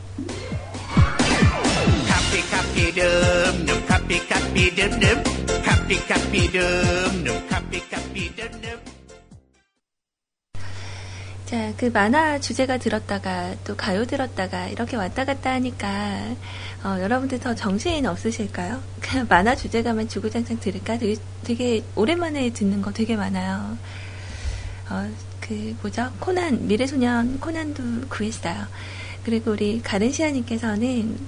[11.45, 16.35] 자, 그 만화 주제가 들었다가 또 가요 들었다가 이렇게 왔다 갔다 하니까
[16.83, 18.81] 어, 여러분들 더 정신 없으실까요?
[18.99, 20.97] 그냥 만화 주제가만 주구장창 들을까?
[20.97, 23.77] 되게, 되게 오랜만에 듣는 거 되게 많아요.
[24.89, 25.11] 어,
[25.47, 26.11] 그 뭐죠?
[26.19, 28.65] 코난 미래소년 코난도 구했어요.
[29.23, 31.19] 그리고 우리 가른시아님께서는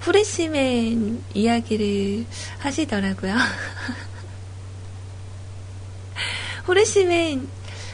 [0.00, 2.26] 후레시맨 이야기를
[2.58, 3.36] 하시더라고요.
[6.66, 7.48] 후레시맨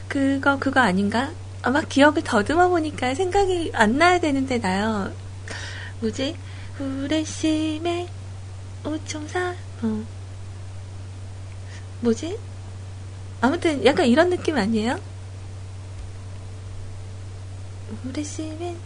[0.08, 1.30] 그거, 그거 아닌가?
[1.60, 5.12] 아마 기억을 더듬어 보니까 생각이 안 나야 되는데 나요.
[6.00, 6.36] 뭐지?
[6.78, 8.08] 후레쉬메
[8.84, 10.04] 오총사, 어.
[12.00, 12.38] 뭐지?
[13.42, 14.98] 아무튼 약간 이런 느낌 아니에요?
[18.04, 18.76] 후레쉬메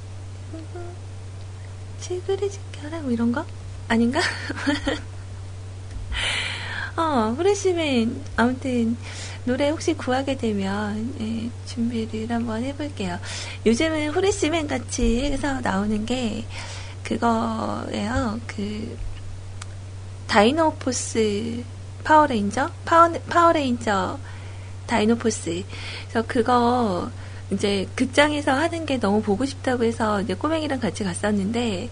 [2.01, 3.45] 지그리 지켜라 뭐 이런 거?
[3.87, 4.19] 아닌가?
[6.97, 8.97] 어, 후레쉬맨 아무튼
[9.45, 13.19] 노래 혹시 구하게 되면 예, 준비를 한번 해볼게요.
[13.67, 16.47] 요즘은 후레시맨 같이 해서 나오는 게
[17.03, 18.41] 그거예요.
[18.47, 18.97] 그
[20.27, 21.63] 다이노포스
[22.05, 24.19] 파워레인저 파워 파워레인저
[24.87, 25.65] 다이노포스.
[26.09, 27.11] 그래서 그거
[27.51, 31.91] 이제 극장에서 하는 게 너무 보고 싶다고 해서 이제 꼬맹이랑 같이 갔었는데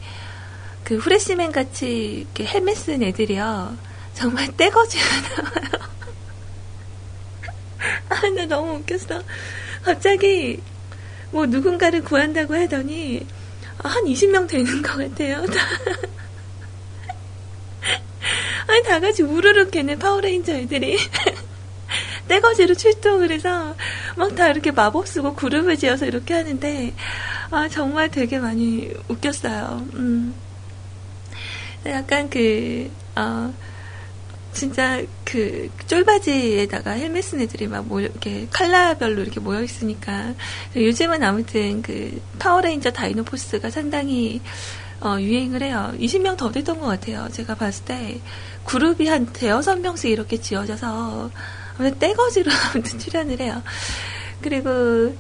[0.85, 3.77] 그 후레시맨 같이 헬멧 쓴 애들이요.
[4.15, 5.95] 정말 떼거지가 나와요.
[8.09, 9.23] 아, 나 너무 웃겼어.
[9.83, 10.61] 갑자기
[11.31, 13.27] 뭐 누군가를 구한다고 하더니
[13.79, 15.45] 한 20명 되는 것 같아요.
[18.67, 20.97] 아니, 다 같이 우르르 걔네 파워레인저 애들이
[22.29, 23.75] 떼거지로 출동을 해서
[24.17, 26.93] 막 다 이렇게 마법 쓰고 그룹을 지어서 이렇게 하는데
[27.51, 29.87] 아, 정말 되게 많이 웃겼어요.
[29.95, 30.35] 음.
[31.87, 33.53] 약간 그, 어,
[34.53, 40.35] 진짜 그 쫄바지에다가 헬멧 쓴 애들이 막 뭐 이렇게 칼라별로 이렇게 모여 있으니까
[40.77, 44.41] 요즘은 아무튼 그 파워레인저 다이노포스가 상당히
[45.01, 45.93] 어, 유행을 해요.
[45.99, 47.29] 20명 더 됐던 것 같아요.
[47.33, 48.21] 제가 봤을 때
[48.65, 51.31] 그룹이 한 대여섯 명씩 이렇게 지어져서
[51.79, 53.63] 아무튼 떼거지로 아무튼 출연을 해요.
[54.41, 55.15] 그리고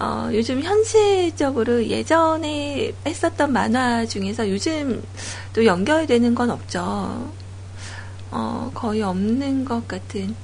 [0.00, 5.02] 어, 요즘 현실적으로 예전에 했었던 만화 중에서 요즘
[5.52, 7.32] 또 연결되는 건 없죠.
[8.30, 10.36] 어, 거의 없는 것 같은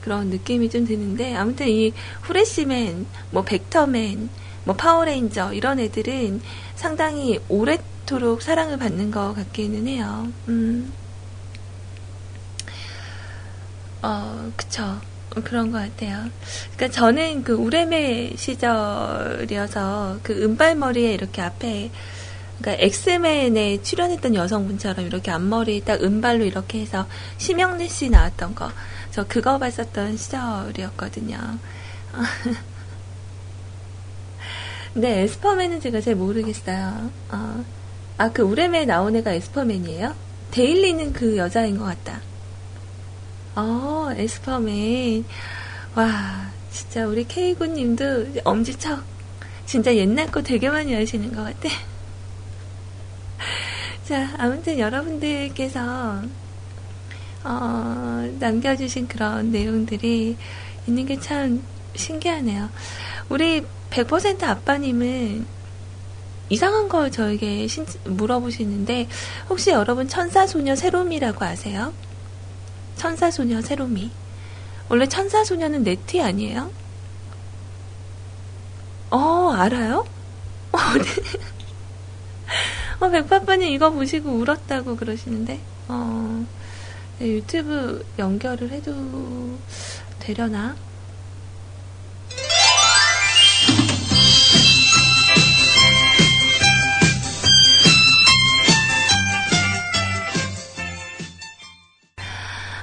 [0.00, 4.28] 그런 느낌이 좀 드는데 아무튼 이 후레쉬맨, 뭐 벡터맨,
[4.64, 6.40] 뭐 파워레인저 이런 애들은
[6.74, 10.28] 상당히 오래도록 사랑을 받는 것 같기는 해요.
[10.48, 10.92] 음.
[14.02, 15.00] 어, 그쵸.
[15.44, 16.30] 그런 것 같아요.
[16.76, 21.90] 그러니까 저는 그 우뢰매 시절이어서 그 은발머리에 이렇게 앞에
[22.58, 27.06] 그러니까 엑스맨에 출연했던 여성분처럼 이렇게 앞머리 딱 은발로 이렇게 해서
[27.36, 28.70] 심영래 씨 나왔던 거.
[29.10, 31.38] 저 그거 봤었던 시절이었거든요.
[34.94, 37.10] 근데 에스퍼맨은 제가 잘 모르겠어요.
[37.30, 37.64] 어.
[38.18, 40.14] 아, 그 우레메에 나온 애가 에스퍼맨이에요?
[40.50, 42.20] 데일리는 그 여자인 것 같다.
[43.56, 45.24] 어, 에스퍼맨.
[45.94, 49.02] 와, 진짜 우리 케이구님도 엄지척.
[49.64, 51.68] 진짜 옛날 거 되게 많이 하시는 것 같아.
[54.04, 56.22] 자, 아무튼 여러분들께서,
[57.44, 60.36] 어, 남겨주신 그런 내용들이
[60.86, 61.62] 있는 게 참
[61.94, 62.68] 신기하네요.
[63.30, 65.46] 우리 100% 아빠님은
[66.50, 69.08] 이상한 걸 저에게 신, 물어보시는데,
[69.48, 71.92] 혹시 여러분 천사소녀 세롬이라고 아세요?
[72.96, 74.10] 천사소녀 세로미.
[74.88, 76.70] 원래 천사소녀는 네티 아니에요?
[79.10, 80.04] 어, 알아요?
[80.72, 81.04] 어, 네.
[83.00, 86.44] 어, 백파빠님 이거 보시고 울었다고 그러시는데, 어,
[87.18, 89.58] 네, 유튜브 연결을 해도
[90.18, 90.74] 되려나?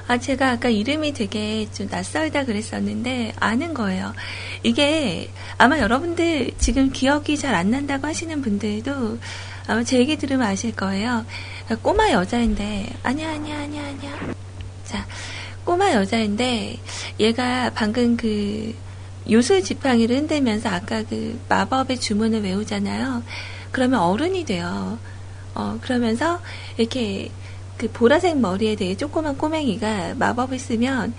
[0.06, 4.12] 아, 제가 아까 이름이 되게 좀 낯설다 그랬었는데, 아는 거예요.
[4.62, 9.18] 이게, 아마 여러분들 지금 기억이 잘 안 난다고 하시는 분들도
[9.66, 11.24] 아마 제 얘기 들으면 아실 거예요.
[11.64, 14.34] 그러니까 꼬마 여자인데, 아니야, 아니야, 아니야, 아니야.
[14.84, 15.06] 자,
[15.64, 16.76] 꼬마 여자인데,
[17.18, 18.74] 얘가 방금 그,
[19.30, 23.22] 요술 지팡이를 흔들면서 아까 그 마법의 주문을 외우잖아요.
[23.72, 24.98] 그러면 어른이 돼요.
[25.54, 26.42] 어, 그러면서
[26.76, 27.30] 이렇게
[27.76, 31.14] 그 보라색 머리에 되게 조그만 꼬맹이가 마법을 쓰면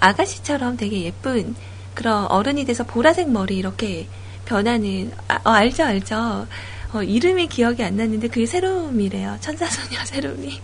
[0.00, 1.54] 아가씨처럼 되게 예쁜
[1.94, 4.06] 그런 어른이 돼서 보라색 머리 이렇게
[4.44, 6.46] 변하는 아, 어, 알죠 알죠?
[6.92, 9.38] 어, 이름이 기억이 안 났는데 그게 새롬이래요.
[9.40, 10.60] 천사소녀 새롬이.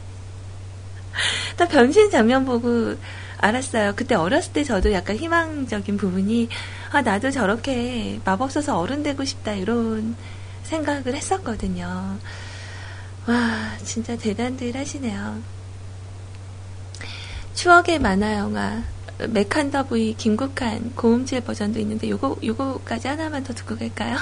[1.57, 2.95] 또 변신 장면 보고
[3.39, 3.95] 알았어요.
[3.97, 6.49] 그때 어렸을 때 저도 약간 희망적인 부분이
[6.93, 10.17] 아 나도 저렇게 마법 써서 어른 되고 싶다 이런
[10.65, 12.19] 생각을 했었거든요
[13.31, 15.41] 와, 진짜 대단들 하시네요.
[17.55, 18.83] 추억의 만화 영화,
[19.19, 24.17] 메칸더브이 김국한 고음질 버전도 있는데 요거, 요거까지 하나만 더 듣고 갈까요?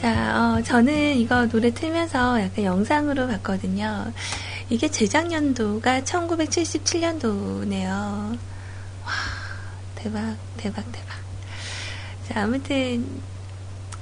[0.00, 4.12] 자, 어, 저는 이거 노래 틀면서 약간 영상으로 봤거든요.
[4.70, 7.88] 이게 재작년도가 1977년도네요.
[7.88, 8.38] 와,
[9.96, 11.16] 대박, 대박, 대박.
[12.28, 13.20] 자, 아무튼,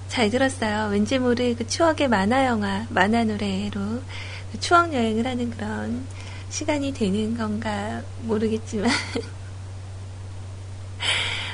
[0.08, 0.90] 잘 들었어요.
[0.90, 3.80] 왠지 모를 그 추억의 만화 영화, 만화 노래로
[4.52, 6.04] 그 추억 여행을 하는 그런
[6.50, 8.90] 시간이 되는 건가 모르겠지만.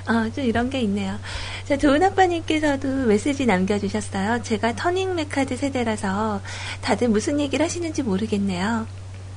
[0.09, 1.17] 어, 좀 이런 게 있네요.
[1.67, 4.43] 자, 좋은 아빠님께서도 메시지 남겨주셨어요.
[4.43, 6.41] 제가 터닝 메카드 세대라서
[6.81, 8.87] 다들 무슨 얘기를 하시는지 모르겠네요.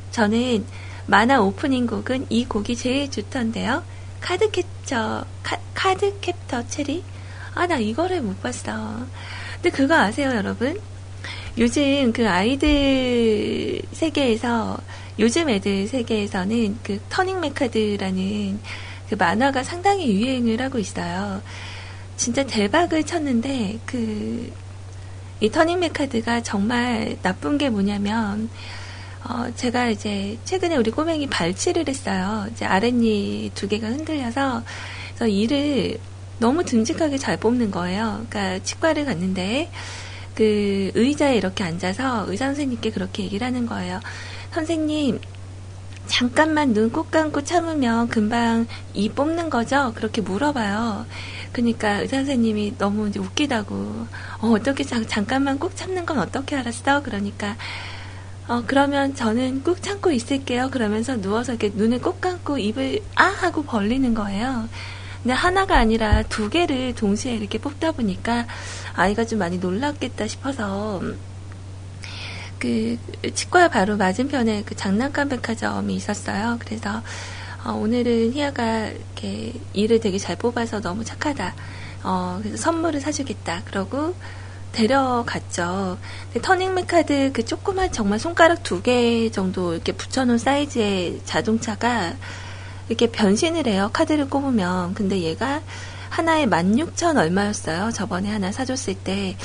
[0.09, 0.65] 저는
[1.05, 3.83] 만화 오프닝 곡은 이 곡이 제일 좋던데요.
[4.19, 7.03] 카드 캡처, 카, 카드 캡터 체리?
[7.53, 8.73] 아, 나 이거를 못 봤어.
[9.55, 10.79] 근데 그거 아세요, 여러분?
[11.59, 14.79] 요즘 그 아이들 세계에서,
[15.19, 18.59] 요즘 애들 세계에서는 그 터닝 메카드라는
[19.09, 21.41] 그 만화가 상당히 유행을 하고 있어요.
[22.17, 24.51] 진짜 대박을 쳤는데, 그,
[25.41, 28.49] 이 터닝 메카드가 정말 나쁜 게 뭐냐면,
[29.23, 32.47] 어, 제가 이제 최근에 우리 꼬맹이 발치를 했어요.
[32.51, 34.63] 이제 아랫니 두 개가 흔들려서
[35.15, 35.97] 그래서 이를
[36.39, 38.25] 너무 듬직하게 잘 뽑는 거예요.
[38.29, 39.71] 그러니까 치과를 갔는데
[40.35, 43.99] 그 의자에 이렇게 앉아서 의사 선생님께 그렇게 얘기를 하는 거예요.
[44.53, 45.19] 선생님,
[46.07, 49.93] 잠깐만 눈 꼭 감고 참으면 금방 이 뽑는 거죠?
[49.95, 51.05] 그렇게 물어봐요.
[51.55, 53.75] 그러니까 의사 선생님이 너무 이제 웃기다고.
[54.41, 57.01] 어, 어떻게 잠, 잠깐만 꼭 참는 건 어떻게 알았어?
[57.01, 57.55] 그러니까
[58.49, 60.69] 어, 그러면 저는 꾹 참고 있을게요.
[60.69, 63.23] 그러면서 누워서 이렇게 눈을 꼭 감고 입을 아!
[63.23, 64.67] 하고 벌리는 거예요.
[65.23, 68.47] 근데 하나가 아니라 두 개를 동시에 이렇게 뽑다 보니까
[68.93, 71.01] 아이가 좀 많이 놀랐겠다 싶어서
[72.59, 72.97] 그
[73.33, 76.57] 치과 바로 맞은편에 그 장난감 백화점이 있었어요.
[76.59, 77.01] 그래서
[77.65, 81.55] 어, 오늘은 희아가 이렇게 일을 되게 잘 뽑아서 너무 착하다.
[82.03, 83.63] 어, 그래서 선물을 사주겠다.
[83.65, 84.13] 그러고
[84.71, 85.97] 데려갔죠.
[86.41, 92.13] 터닝맥 카드 그 조그만 정말 손가락 두 개 정도 이렇게 붙여놓은 사이즈의 자동차가
[92.87, 93.89] 이렇게 변신을 해요.
[93.93, 94.93] 카드를 꼽으면.
[94.93, 95.61] 근데 얘가
[96.09, 97.91] 하나에 16,000 얼마였어요.
[97.91, 99.37] 저번에 하나 사줬을 때.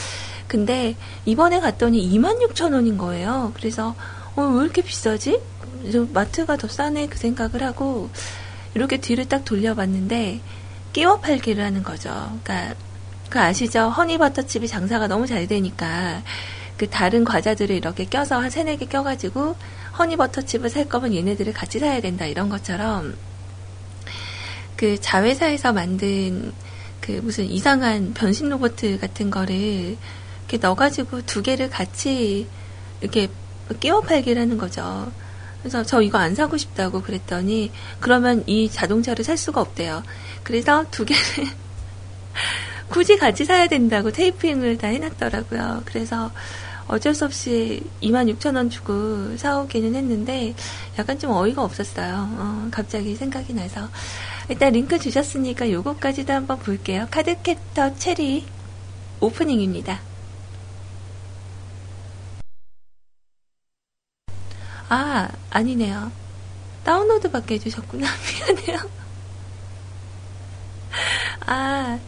[0.47, 0.95] 근데
[1.25, 3.53] 이번에 갔더니 26,000원인 거예요.
[3.57, 3.95] 그래서
[4.37, 5.41] 어, 왜 이렇게 비싸지?
[6.13, 8.11] 마트가 더 싸네 그 생각을 하고
[8.75, 10.41] 이렇게 뒤를 딱 돌려봤는데
[10.93, 12.11] 끼워 팔기를 하는 거죠.
[12.43, 12.75] 그러니까
[13.29, 13.89] 그 아시죠?
[13.91, 16.23] 허니버터칩이 장사가 너무 잘 되니까
[16.77, 19.55] 그 다른 과자들을 이렇게 껴서 한 세네 개 껴가지고
[19.99, 23.17] 허니버터칩을 살 거면 얘네들을 같이 사야 된다 이런 것처럼
[24.77, 26.53] 그 자회사에서 만든
[27.01, 29.97] 그 무슨 이상한 변신 로봇 같은 거를
[30.49, 32.47] 이렇게 넣어가지고 두 개를 같이
[33.01, 33.29] 이렇게
[33.79, 35.13] 끼워 팔기를 하는 거죠.
[35.63, 40.03] 그래서 저 이거 안 사고 싶다고 그랬더니 그러면 이 자동차를 살 수가 없대요.
[40.43, 41.23] 그래서 두 개를
[42.89, 45.83] 굳이 같이 사야 된다고 테이핑을 다 해놨더라고요.
[45.85, 46.31] 그래서
[46.89, 50.55] 어쩔 수 없이 26,000원 주고 사오기는 했는데
[50.99, 52.29] 약간 좀 어이가 없었어요.
[52.33, 53.89] 어, 갑자기 생각이 나서.
[54.49, 57.07] 일단 링크 주셨으니까 요거까지도 한번 볼게요.
[57.11, 58.45] 카드캡터 체리
[59.21, 60.10] 오프닝입니다.
[64.91, 66.11] 아, 아니네요.
[66.83, 68.09] 다운로드 받게 해주셨구나.
[68.67, 68.91] 미안해요.
[71.47, 71.99] 아,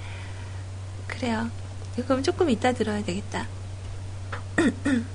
[1.07, 1.49] 그래요.
[1.95, 3.47] 그럼 조금 이따 들어야 되겠다.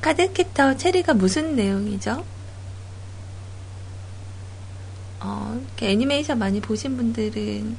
[0.00, 2.24] 카드캡터 체리가 무슨 내용이죠?
[5.20, 7.76] 어, 애니메이션 많이 보신 분들은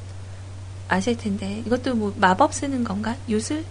[0.89, 3.17] 아실 텐데, 이것도 뭐 마법 쓰는 건가?
[3.27, 3.65] 요술?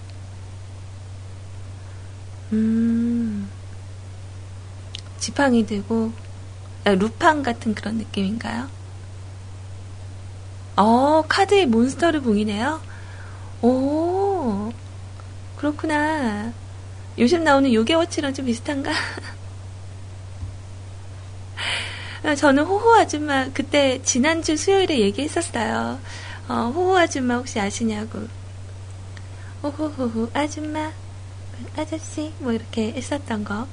[2.53, 3.49] 음,
[5.21, 6.13] 지팡이 들고,
[6.85, 8.69] 아, 루팡 같은 그런 느낌인가요?
[10.77, 12.81] 어, 카드에 몬스터를 봉이네요?
[13.63, 14.73] 오,
[15.57, 16.53] 그렇구나.
[17.19, 18.93] 요즘 나오는 요괴워치랑 좀 비슷한가?
[22.39, 26.01] 저는 호호 아줌마 그때 지난주 수요일에 얘기했었어요.
[26.49, 28.27] 어, 호호 아줌마 혹시 아시냐고.
[29.63, 30.91] 호호호호 아줌마
[31.77, 33.67] 아저씨 뭐 이렇게 했었던 거.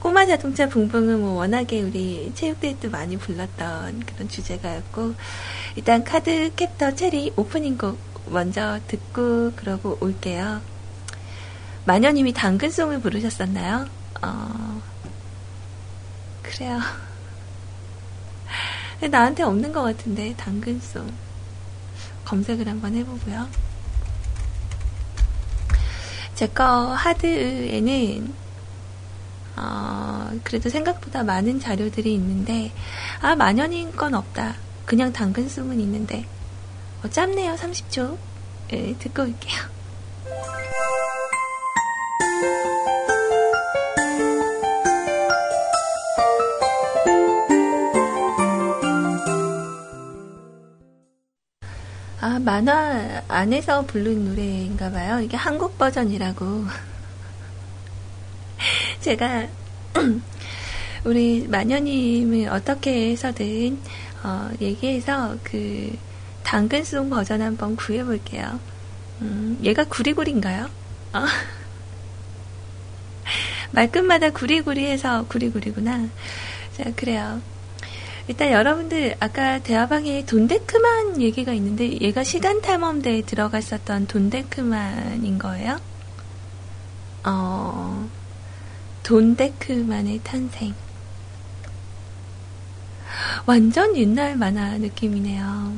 [0.00, 5.14] 꼬마 자동차 붕붕은 뭐 워낙에 우리 체육대회 때 많이 불렀던 그런 주제가였고
[5.76, 10.60] 일단 카드 캡터 체리 오프닝 곡 먼저 듣고 그러고 올게요.
[11.84, 13.86] 마녀님이 당근송을 부르셨었나요?
[14.22, 14.82] 어,
[16.42, 16.80] 그래요.
[19.08, 21.08] 나한테 없는 것 같은데, 당근송.
[22.24, 23.48] 검색을 한번 해보고요.
[26.34, 28.34] 제 거 하드에는,
[29.56, 32.72] 어, 그래도 생각보다 많은 자료들이 있는데,
[33.20, 34.54] 아, 마녀님 건 없다.
[34.84, 36.26] 그냥 당근송은 있는데,
[37.02, 38.16] 어, 짧네요, 30초.
[38.68, 39.76] 네, 듣고 올게요.
[52.20, 55.20] 아, 만화 안에서 부른 노래인가 봐요.
[55.20, 56.64] 이게 한국 버전이라고.
[59.06, 59.46] 제가
[61.04, 63.78] 우리 마녀님을 어떻게 해서든
[64.24, 65.96] 어, 얘기해서 그
[66.42, 68.58] 당근송 버전 한번 구해볼게요.
[69.20, 70.68] 음, 얘가 구리구리인가요?
[71.12, 71.22] 어?
[73.70, 76.08] 말끝마다 구리구리해서 구리구리구나.
[76.76, 77.40] 자, 그래요.
[78.26, 85.78] 일단 여러분들 아까 대화방에 돈데크만 얘기가 있는데 얘가 시간 탐험대에 들어갔었던 돈데크만인 거예요?
[87.22, 88.08] 어,
[89.06, 90.74] 돈데크만의 탄생.
[93.46, 95.74] 완전 옛날 만화 느낌이네요.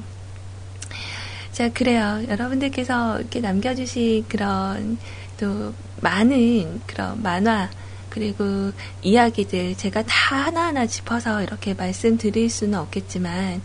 [1.53, 2.25] 자, 그래요.
[2.27, 4.97] 여러분들께서 이렇게 남겨주신 그런
[5.39, 7.69] 또 많은 그런 만화
[8.09, 8.73] 그리고
[9.03, 13.61] 이야기들 제가 다 하나하나 짚어서 이렇게 말씀드릴 수는 없겠지만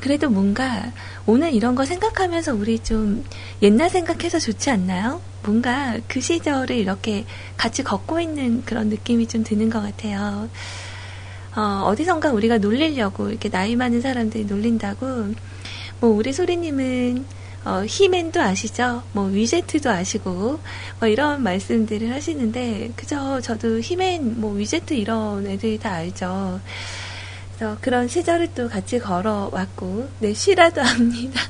[0.00, 0.92] 그래도 뭔가
[1.26, 3.24] 오늘 이런 거 생각하면서 우리 좀
[3.62, 5.20] 옛날 생각해서 좋지 않나요?
[5.42, 7.24] 뭔가 그 시절을 이렇게
[7.56, 10.48] 같이 걷고 있는 그런 느낌이 좀 드는 것 같아요.
[11.56, 15.34] 어, 어디선가 우리가 놀리려고 이렇게 나이 많은 사람들이 놀린다고
[16.00, 17.24] 뭐 우리 소리님은
[17.64, 19.02] 어, 히맨도 아시죠?
[19.12, 20.60] 뭐 위제트도 아시고
[21.00, 26.60] 뭐 이런 말씀들을 하시는데 그저 저도 히맨 뭐 위제트 이런 애들이 다 알죠.
[27.56, 31.40] 그래서 그런 시절을 또 같이 걸어왔고, 네, 쉬라도 합니다.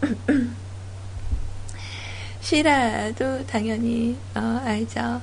[2.40, 5.22] 쉬라도 당연히, 어, 알죠.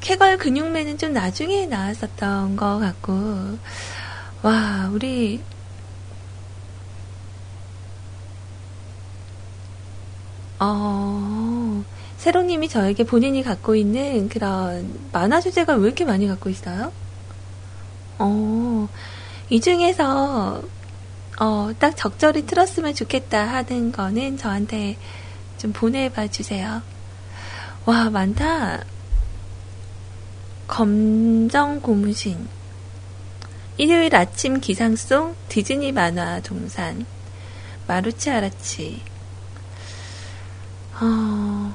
[0.00, 3.58] 쾌걸 근육맨은 좀 나중에 나왔었던 것 같고,
[4.42, 5.42] 와, 우리,
[10.58, 11.84] 어,
[12.20, 16.92] 세롱님이 저에게 본인이 갖고 있는 그런 만화 주제가 왜 이렇게 많이 갖고 있어요?
[18.18, 18.88] 어,
[19.48, 20.62] 이 중에서,
[21.40, 24.98] 어, 딱 적절히 틀었으면 좋겠다 하는 거는 저한테
[25.56, 26.82] 좀 보내봐 주세요.
[27.86, 28.84] 와, 많다.
[30.68, 32.46] 검정 고무신.
[33.78, 37.06] 일요일 아침 기상송 디즈니 만화 동산.
[37.86, 39.00] 마루치 아라치.
[41.00, 41.74] 어,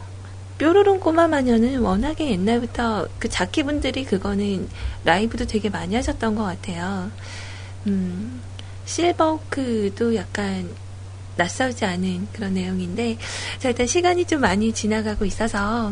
[0.58, 4.70] 뾰로롱 꼬마 마녀는 워낙에 옛날부터 그 자키분들이 그거는
[5.04, 7.12] 라이브도 되게 많이 하셨던 것 같아요.
[7.88, 8.42] 음,
[8.86, 10.70] 실버크도 약간
[11.36, 13.18] 낯설지 않은 그런 내용인데,
[13.60, 15.92] 자, 일단 시간이 좀 많이 지나가고 있어서,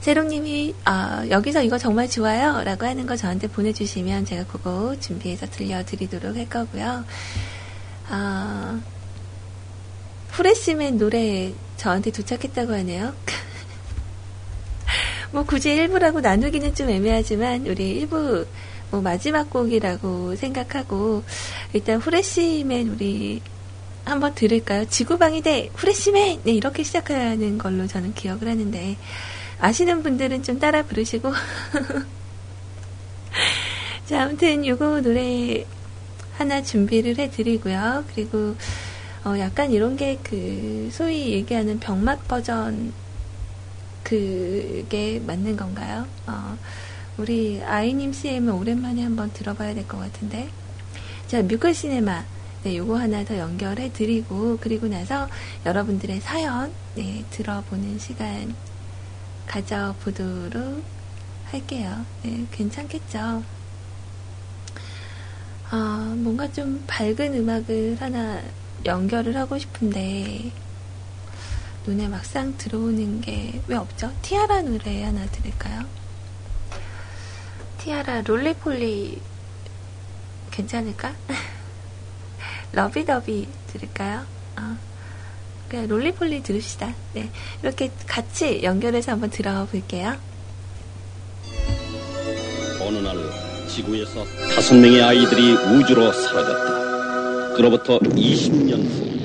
[0.00, 2.62] 세롱님이, 아, 여기서 이거 정말 좋아요.
[2.64, 7.04] 라고 하는 거 저한테 보내주시면 제가 그거 준비해서 들려드리도록 할 거고요.
[8.08, 8.80] 아,
[10.36, 13.14] 후레쉬맨 노래 저한테 도착했다고 하네요.
[15.32, 18.44] 뭐 굳이 일부라고 나누기는 좀 애매하지만 우리 일부
[18.90, 21.24] 뭐 마지막 곡이라고 생각하고
[21.72, 23.40] 일단 후레쉬맨 우리
[24.04, 24.84] 한번 들을까요?
[24.84, 28.96] 지구방위 대 후레쉬맨 네 이렇게 시작하는 걸로 저는 기억을 하는데
[29.58, 31.32] 아시는 분들은 좀 따라 부르시고
[34.06, 35.64] 자 아무튼 요거 노래
[36.36, 38.54] 하나 준비를 해드리고요 그리고
[39.26, 42.92] 어, 약간 이런 게 그 소위 얘기하는 병맛 버전
[44.04, 46.06] 그게 맞는 건가요?
[46.26, 46.56] 어,
[47.18, 50.48] 우리 아이님 CM은 오랜만에 한번 들어봐야 될 것 같은데.
[51.26, 52.24] 자, 뮤클 시네마.
[52.62, 55.28] 네, 요거 하나 더 연결해 드리고, 그리고 나서
[55.64, 58.54] 여러분들의 사연, 네, 들어보는 시간
[59.46, 60.84] 가져보도록
[61.46, 62.06] 할게요.
[62.22, 63.42] 네, 괜찮겠죠?
[65.70, 68.40] 아, 뭔가 좀 밝은 음악을 하나
[68.86, 70.50] 연결을 하고 싶은데
[71.86, 74.12] 눈에 막상 들어오는 게 왜 없죠?
[74.22, 75.84] 티아라 노래 하나 들을까요?
[77.78, 79.20] 티아라 롤리폴리
[80.50, 81.14] 괜찮을까?
[82.72, 84.24] 러비더비 들을까요?
[84.58, 84.76] 어.
[85.68, 86.94] 그냥 롤리폴리 들읍시다.
[87.14, 87.30] 네.
[87.62, 90.16] 이렇게 같이 연결해서 한번 들어 볼게요.
[92.80, 93.16] 어느 날
[93.68, 94.24] 지구에서
[94.54, 96.85] 다섯 명의 아이들이 우주로 사라졌다.
[97.56, 99.16] 그로부터 20년 후.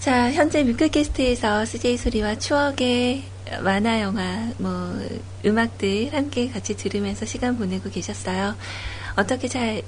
[0.00, 3.22] 자, 현재 뮤클캐스트에서 CJ 소리와 추억의
[3.62, 4.92] 만화, 영화, 뭐,
[5.46, 8.56] 음악들 함께 같이 들으면서 시간 보내고 계셨어요.
[9.14, 9.82] 어떻게 잘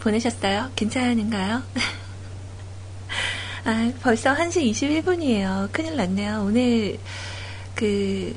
[0.00, 0.72] 보내셨어요?
[0.74, 1.62] 괜찮은가요?
[3.64, 5.70] 아, 벌써 1시 21분이에요.
[5.72, 6.42] 큰일 났네요.
[6.44, 6.98] 오늘,
[7.76, 8.34] 그,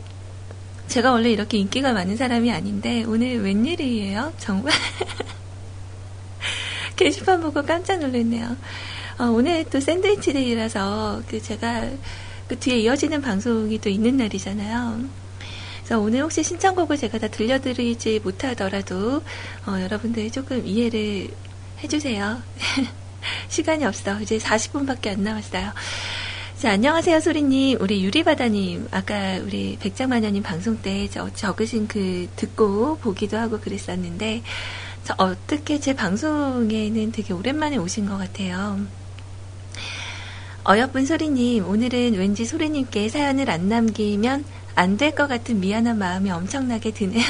[0.92, 4.34] 제가 원래 이렇게 인기가 많은 사람이 아닌데 오늘 웬일이에요?
[4.38, 4.74] 정말
[6.98, 8.58] 게시판 보고 깜짝 놀랐네요.
[9.18, 11.90] 어, 오늘 또 샌드위치 데이라서 그 제가
[12.50, 15.06] 그 뒤에 이어지는 방송이 또 있는 날이잖아요.
[15.78, 19.24] 그래서 오늘 혹시 신청곡을 제가 다 들려드리지 못하더라도
[19.66, 21.30] 어, 여러분들 조금 이해를
[21.82, 22.42] 해주세요.
[23.48, 24.20] 시간이 없어.
[24.20, 25.72] 이제 40분밖에 안 남았어요.
[26.62, 27.82] 자, 안녕하세요, 소리님.
[27.82, 28.90] 우리 유리바다님.
[28.92, 34.44] 아까 우리 백장마녀님 방송 때 저, 적으신 그 듣고 보기도 하고 그랬었는데,
[35.04, 38.80] 저 어떻게 제 방송에는 되게 오랜만에 오신 것 같아요.
[40.70, 44.46] 어여쁜 소리님, 오늘은 왠지 소리님께 사연을 안 남기면
[44.76, 47.26] 안 될 것 같은 미안한 마음이 엄청나게 드네요.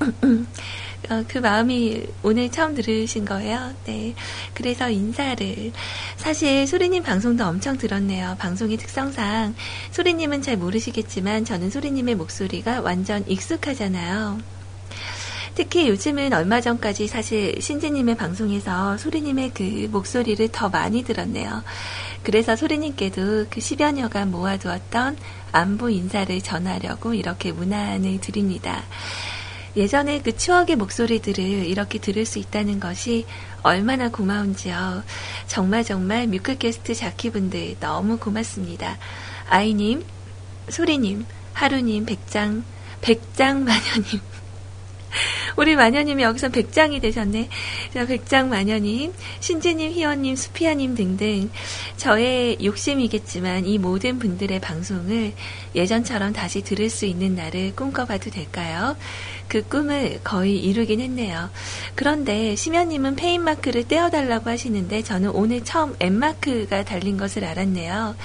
[1.10, 3.72] 어, 그 마음이 오늘 처음 들으신 거예요.
[3.84, 4.14] 네.
[4.54, 5.72] 그래서 인사를.
[6.16, 8.36] 사실 소리님 방송도 엄청 들었네요.
[8.38, 9.54] 방송의 특성상.
[9.90, 14.38] 소리님은 잘 모르시겠지만 저는 소리님의 목소리가 완전 익숙하잖아요.
[15.54, 21.62] 특히 요즘은 얼마 전까지 사실 신지님의 방송에서 소리님의 그 목소리를 더 많이 들었네요.
[22.24, 25.16] 그래서 소리님께도 그 10여 녀가 모아두었던
[25.52, 28.82] 안부 인사를 전하려고 이렇게 문안을 드립니다.
[29.76, 33.26] 예전에 그 추억의 목소리들을 이렇게 들을 수 있다는 것이
[33.62, 35.02] 얼마나 고마운지요.
[35.46, 38.98] 정말 정말 뮤클캐스트 자키분들 너무 고맙습니다.
[39.48, 40.04] 아이님,
[40.68, 42.64] 소리님, 하루님, 백장,
[43.00, 44.20] 백장 마녀님.
[45.56, 47.48] 우리 마녀님이 여기서 백장이 되셨네.
[47.92, 51.50] 자, 백장 마녀님, 신지님, 희원님, 수피아님 등등
[51.96, 55.32] 저의 욕심이겠지만 이 모든 분들의 방송을
[55.74, 58.96] 예전처럼 다시 들을 수 있는 날을 꿈꿔봐도 될까요?
[59.48, 61.50] 그 꿈을 거의 이루긴 했네요.
[61.94, 68.16] 그런데 심연님은 페인마크를 떼어달라고 하시는데 저는 오늘 처음 M마크가 달린 것을 알았네요.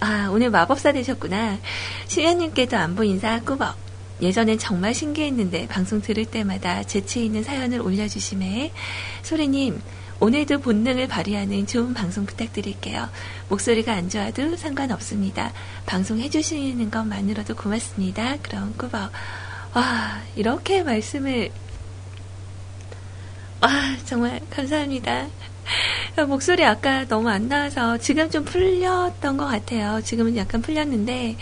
[0.00, 1.58] 아, 오늘 마법사 되셨구나.
[2.06, 3.76] 심연님께도 안부 인사 꾸벅.
[4.22, 8.72] 예전엔 정말 신기했는데 방송 들을 때마다 재치 있는 사연을 올려주심에
[9.22, 9.80] 소리님
[10.18, 13.10] 오늘도 본능을 발휘하는 좋은 방송 부탁드릴게요.
[13.50, 15.52] 목소리가 안 좋아도 상관없습니다.
[15.84, 18.38] 방송 해주시는 것만으로도 고맙습니다.
[18.42, 19.12] 그럼 꾸벅.
[19.76, 21.50] 와, 이렇게 말씀을,
[23.60, 23.68] 와,
[24.06, 25.26] 정말 감사합니다.
[26.26, 30.00] 목소리 아까 너무 안 나와서 지금 좀 풀렸던 것 같아요.
[30.02, 31.36] 지금은 약간 풀렸는데,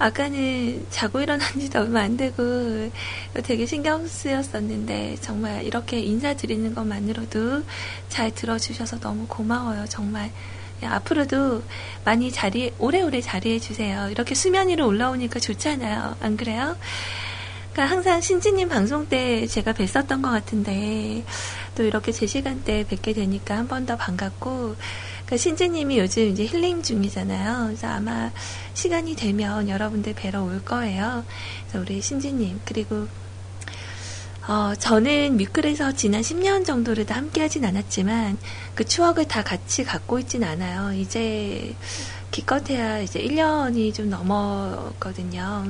[0.00, 2.90] 아까는 자고 일어난 지도 얼마 안 되고
[3.44, 7.62] 되게 신경 쓰였었는데 정말 이렇게 인사드리는 것만으로도
[8.08, 9.84] 잘 들어주셔서 너무 고마워요.
[9.88, 10.32] 정말.
[10.82, 11.62] 앞으로도
[12.04, 14.08] 많이 자리, 오래오래 자리해 주세요.
[14.10, 16.16] 이렇게 수면 위로 올라오니까 좋잖아요.
[16.20, 16.76] 안 그래요?
[17.86, 21.24] 항상 신지님 방송 때 제가 뵀었던 것 같은데
[21.76, 24.76] 또 이렇게 제 시간대 뵙게 되니까 한 번 더 반갑고
[25.26, 27.66] 그러니까 신지님이 요즘 이제 힐링 중이잖아요.
[27.66, 28.30] 그래서 아마
[28.74, 31.24] 시간이 되면 여러분들 뵈러 올 거예요.
[31.68, 33.06] 그래서 우리 신지님 그리고
[34.48, 38.38] 어, 저는 뮤클에서 지난 10년 정도를 다 함께 하진 않았지만
[38.74, 40.92] 그 추억을 다 같이 갖고 있진 않아요.
[40.94, 41.74] 이제
[42.32, 45.66] 기껏해야 이제 1년이 좀 넘었거든요.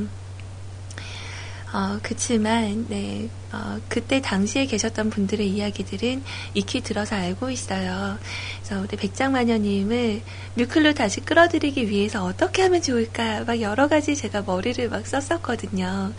[1.72, 6.22] 어, 그치만, 네, 어, 그때 당시에 계셨던 분들의 이야기들은
[6.54, 8.18] 익히 들어서 알고 있어요.
[8.62, 10.22] 그래서 우리 백장마녀님을
[10.54, 16.12] 뮤클로 다시 끌어들이기 위해서 어떻게 하면 좋을까, 막 여러 가지 제가 머리를 막 썼었거든요.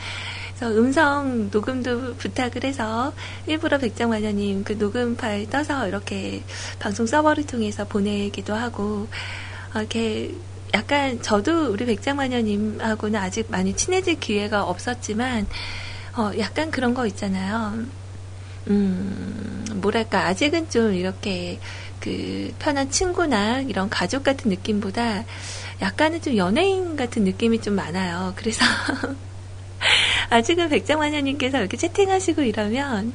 [0.55, 3.13] 그래서 음성 녹음도 부탁을 해서
[3.45, 6.43] 일부러 백장마녀님 그 녹음 파일 떠서 이렇게
[6.79, 9.07] 방송 서버를 통해서 보내기도 하고,
[9.73, 10.33] 어, 이렇게
[10.73, 15.47] 약간 저도 우리 백장마녀님하고는 아직 많이 친해질 기회가 없었지만,
[16.17, 17.85] 어, 약간 그런 거 있잖아요.
[18.67, 21.59] 음, 뭐랄까, 아직은 좀 이렇게
[21.99, 25.23] 그 편한 친구나 이런 가족 같은 느낌보다
[25.81, 28.33] 약간은 좀 연예인 같은 느낌이 좀 많아요.
[28.35, 28.65] 그래서
[30.29, 33.13] 아직은 백장마녀님께서 이렇게 채팅하시고 이러면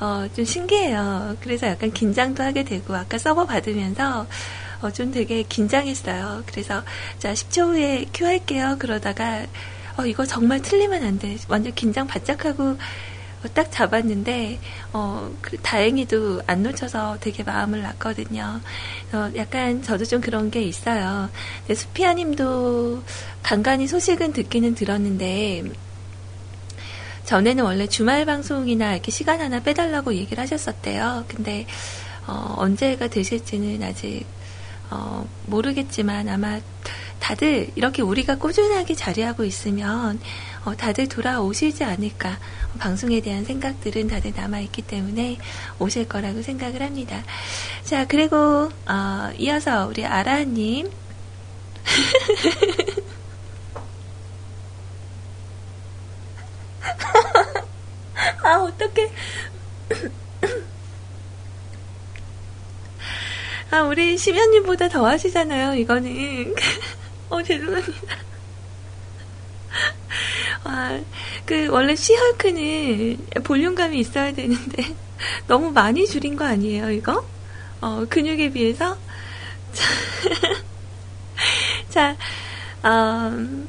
[0.00, 1.36] 어, 좀 신기해요.
[1.40, 4.26] 그래서 약간 긴장도 하게 되고 아까 서버 받으면서
[4.80, 6.44] 어, 좀 되게 긴장했어요.
[6.46, 6.82] 그래서
[7.18, 8.76] 자 10초 후에 큐 할게요.
[8.78, 9.46] 그러다가
[9.96, 11.36] 어, 이거 정말 틀리면 안 돼.
[11.48, 12.76] 완전 긴장 바짝 하고
[13.44, 14.58] 어, 딱 잡았는데
[14.92, 18.60] 어, 그, 다행히도 안 놓쳐서 되게 마음을 놨거든요.
[19.12, 21.28] 어, 약간 저도 좀 그런 게 있어요.
[21.72, 23.02] 수피아님도
[23.42, 25.64] 간간히 소식은 듣기는 들었는데
[27.24, 31.24] 전에는 원래 주말 방송이나 이렇게 시간 하나 빼달라고 얘기를 하셨었대요.
[31.28, 31.66] 근데
[32.26, 34.24] 어, 언제가 되실지는 아직
[34.94, 36.60] 어, 모르겠지만 아마
[37.18, 40.20] 다들 이렇게 우리가 꾸준하게 자리하고 있으면
[40.64, 42.38] 어, 다들 돌아오시지 않을까.
[42.78, 45.38] 방송에 대한 생각들은 다들 남아있기 때문에
[45.78, 47.22] 오실 거라고 생각을 합니다.
[47.82, 50.90] 자 그리고 어, 이어서 우리 아라님.
[58.44, 59.10] 아 어떡해
[63.74, 66.54] 아, 우리 심연님보다 더 하시잖아요, 이거는.
[67.28, 68.16] 어, 죄송합니다.
[70.62, 71.00] 와,
[71.44, 74.94] 그, 원래 시헐크는 볼륨감이 있어야 되는데,
[75.48, 77.26] 너무 많이 줄인 거 아니에요, 이거?
[77.80, 78.96] 어, 근육에 비해서?
[81.90, 82.16] 자,
[82.84, 83.68] 음,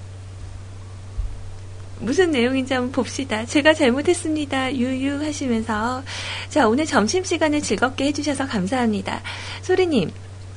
[2.00, 3.46] 무슨 내용인지 한번 봅시다.
[3.46, 4.76] 제가 잘못했습니다.
[4.76, 6.04] 유유 하시면서.
[6.50, 9.22] 자, 오늘 점심시간을 즐겁게 해주셔서 감사합니다.
[9.62, 10.12] 소리님,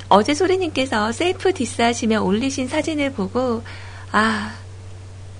[0.08, 3.62] 어제 소리님께서 셀프 디스 하시며 올리신 사진을 보고,
[4.10, 4.54] 아,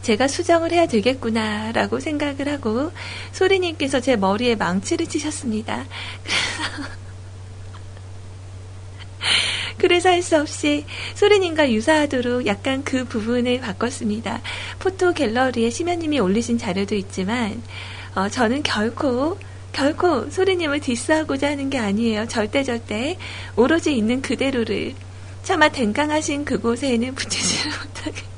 [0.02, 2.92] 제가 수정을 해야 되겠구나, 라고 생각을 하고,
[3.32, 5.84] 소리님께서 제 머리에 망치를 치셨습니다.
[6.22, 6.88] 그래서,
[9.78, 14.42] 그래서 할 수 없이 소리님과 유사하도록 약간 그 부분을 바꿨습니다.
[14.78, 17.62] 포토 갤러리에 심연님이 올리신 자료도 있지만,
[18.14, 19.38] 어, 저는 결코
[19.72, 22.26] 결코 소리님을 디스하고자 하는 게 아니에요.
[22.26, 23.16] 절대 절대
[23.56, 24.94] 오로지 있는 그대로를
[25.44, 28.28] 차마 댕강하신 그곳에는 붙이지를 못하겠습니다.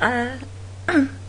[0.00, 0.38] 아,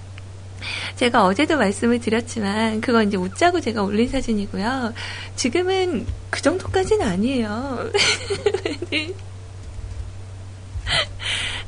[0.99, 4.93] 제가 어제도 말씀을 드렸지만 그건 이제 웃자고 제가 올린 사진이고요.
[5.37, 7.89] 지금은 그 정도까지는 아니에요.
[8.91, 9.13] 네.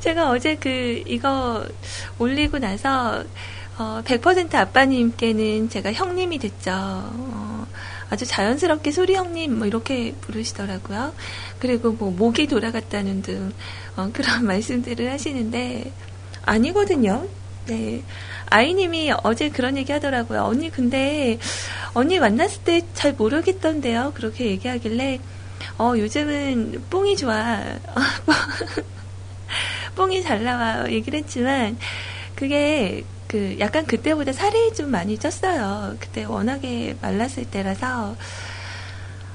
[0.00, 1.66] 제가 어제 그 이거
[2.18, 3.24] 올리고 나서
[3.78, 6.70] 어, 100% 아빠님께는 제가 형님이 됐죠.
[6.74, 7.66] 어,
[8.10, 11.14] 아주 자연스럽게 소리 형님 뭐 이렇게 부르시더라고요.
[11.58, 13.50] 그리고 뭐 목이 돌아갔다는 등
[13.96, 15.90] 어, 그런 말씀들을 하시는데
[16.44, 17.26] 아니거든요.
[17.64, 18.02] 네.
[18.52, 20.42] 아이님이 어제 그런 얘기 하더라고요.
[20.42, 21.38] 언니 근데
[21.94, 24.12] 언니 만났을 때 잘 모르겠던데요.
[24.14, 25.20] 그렇게 얘기하길래
[25.78, 27.62] 어 요즘은 뽕이 좋아.
[29.96, 31.78] 뽕이 잘 나와 얘기를 했지만
[32.34, 35.96] 그게 그 약간 그때보다 살이 좀 많이 쪘어요.
[35.98, 38.16] 그때 워낙에 말랐을 때라서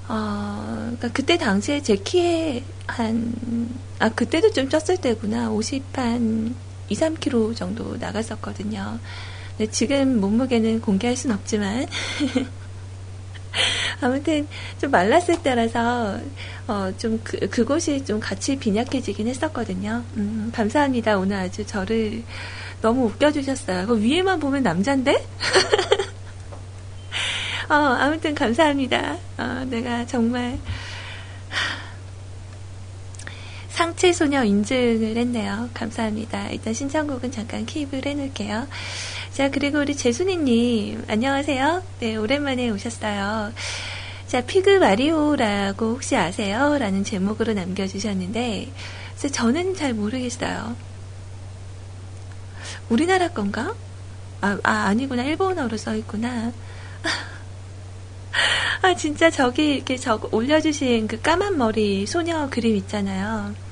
[0.10, 3.34] 어, 그러니까 그때 당시에 제 키에 한,
[4.00, 5.50] 아, 그때도 좀 쪘을 때구나.
[5.50, 6.56] 50 한
[6.90, 9.00] 2, 3kg 정도 나갔었거든요.
[9.58, 11.88] 근데 지금 몸무게는 공개할 순 없지만,
[14.02, 14.48] 아무튼
[14.80, 16.20] 좀 말랐을 때라서
[16.68, 20.04] 어, 좀 그, 그곳이 좀 같이 빈약해지긴 했었거든요.
[20.18, 21.18] 음, 감사합니다.
[21.18, 22.24] 오늘 아주 저를
[22.82, 23.88] 너무 웃겨주셨어요.
[23.88, 25.16] 그 위에만 보면 남잔데?
[27.70, 29.18] 어, 아무튼 감사합니다.
[29.38, 30.60] 어, 내가 정말
[33.78, 35.70] 상체 소녀 인증을 했네요.
[35.72, 36.50] 감사합니다.
[36.50, 38.68] 일단 신청곡은 잠깐 킵을 해놓을게요.
[39.34, 41.84] 자, 그리고 우리 재순이님, 안녕하세요.
[42.00, 43.54] 네, 오랜만에 오셨어요.
[44.26, 46.76] 자, 피그 마리오라고 혹시 아세요?
[46.80, 48.72] 라는 제목으로 남겨주셨는데,
[49.32, 50.76] 저는 잘 모르겠어요.
[52.90, 53.76] 우리나라 건가?
[54.42, 55.22] 아, 아 아니구나.
[55.22, 56.52] 일본어로 써있구나.
[58.82, 63.67] 아, 진짜 저기 이렇게 저 올려주신 그 까만 머리 소녀 그림 있잖아요.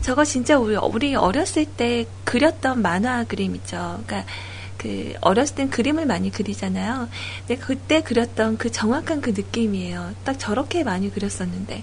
[0.00, 4.02] 저거 진짜 우리, 우리 어렸을 때 그렸던 만화 그림 있죠.
[4.06, 4.30] 그러니까
[4.76, 7.08] 그 어렸을 땐 그림을 많이 그리잖아요.
[7.46, 10.14] 근데 그때 그렸던 그 정확한 그 느낌이에요.
[10.24, 11.82] 딱 저렇게 많이 그렸었는데.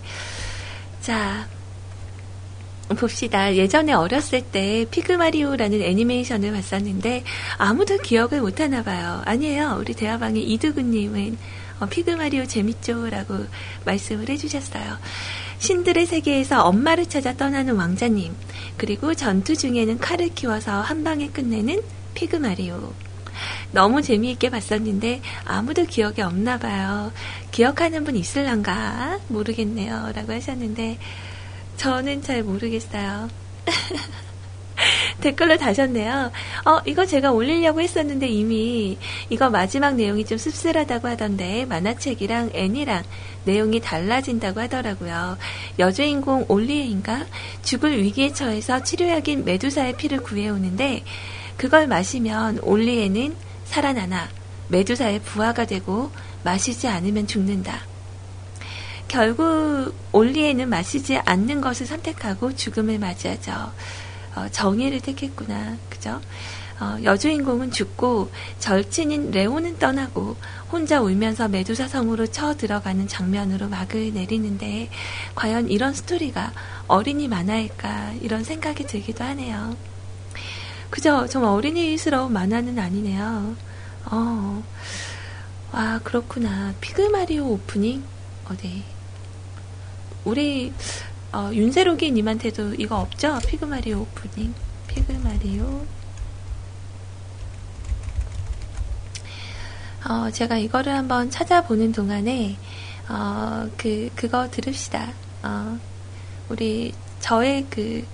[1.01, 1.47] 자,
[2.97, 3.55] 봅시다.
[3.55, 7.23] 예전에 어렸을 때 피그마리오라는 애니메이션을 봤었는데
[7.57, 9.21] 아무도 기억을 못 하나 봐요.
[9.25, 9.77] 아니에요.
[9.79, 11.37] 우리 대화방의 이두근님은
[11.79, 13.45] 어, 피그마리오 재밌죠라고
[13.85, 14.97] 말씀을 해주셨어요.
[15.59, 18.33] 신들의 세계에서 엄마를 찾아 떠나는 왕자님,
[18.77, 21.81] 그리고 전투 중에는 칼을 키워서 한 방에 끝내는
[22.13, 22.93] 피그마리오.
[23.71, 27.11] 너무 재미있게 봤었는데 아무도 기억이 없나 봐요.
[27.51, 29.19] 기억하는 분 있을란가?
[29.27, 30.11] 모르겠네요.
[30.15, 30.97] 라고 하셨는데
[31.77, 33.29] 저는 잘 모르겠어요.
[35.21, 36.31] 댓글로 다셨네요.
[36.65, 38.97] 어, 이거 제가 올리려고 했었는데 이미
[39.29, 43.03] 이거 마지막 내용이 좀 씁쓸하다고 하던데 만화책이랑 애니랑
[43.45, 45.37] 내용이 달라진다고 하더라고요.
[45.79, 47.25] 여주인공 올리에인가
[47.63, 51.03] 죽을 위기에 처해서 치료약인 메두사의 피를 구해오는데
[51.57, 54.29] 그걸 마시면 올리에는 살아나나
[54.67, 56.11] 메두사의 부하가 되고
[56.43, 57.81] 마시지 않으면 죽는다.
[59.07, 63.71] 결국 올리에는 마시지 않는 것을 선택하고 죽음을 맞이하죠.
[64.35, 65.77] 어, 정의를 택했구나.
[65.89, 66.21] 그죠?
[66.79, 70.35] 어, 여주인공은 죽고 절친인 레오는 떠나고
[70.71, 74.89] 혼자 울면서 메두사 성으로 쳐 들어가는 장면으로 막을 내리는데
[75.35, 76.51] 과연 이런 스토리가
[76.87, 79.77] 어린이 만화일까 이런 생각이 들기도 하네요.
[80.89, 81.27] 그죠?
[81.27, 83.55] 좀 어린이스러운 만화는 아니네요.
[84.05, 84.63] 어,
[85.71, 86.73] 와 그렇구나.
[86.81, 88.03] 피그마리오 오프닝
[88.49, 88.83] 어디?
[90.25, 90.73] 우리
[91.35, 93.39] 어, 윤세록이 님한테도 이거 없죠?
[93.45, 94.53] 피그마리오 오프닝.
[94.87, 95.85] 피그마리오.
[100.07, 102.55] 어, 제가 이거를 한번 찾아보는 동안에,
[103.09, 105.11] 어, 그, 그거 들읍시다.
[105.43, 105.77] 어,
[106.47, 108.05] 우리, 저의 그,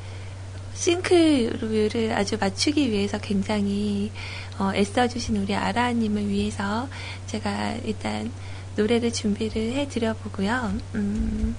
[0.73, 4.11] 싱크로율을 아주 맞추기 위해서 굉장히,
[4.57, 6.89] 어, 애써주신 우리 아라님을 위해서
[7.27, 8.31] 제가 일단
[8.75, 10.73] 노래를 준비를 해드려 보고요.
[10.95, 11.55] 음,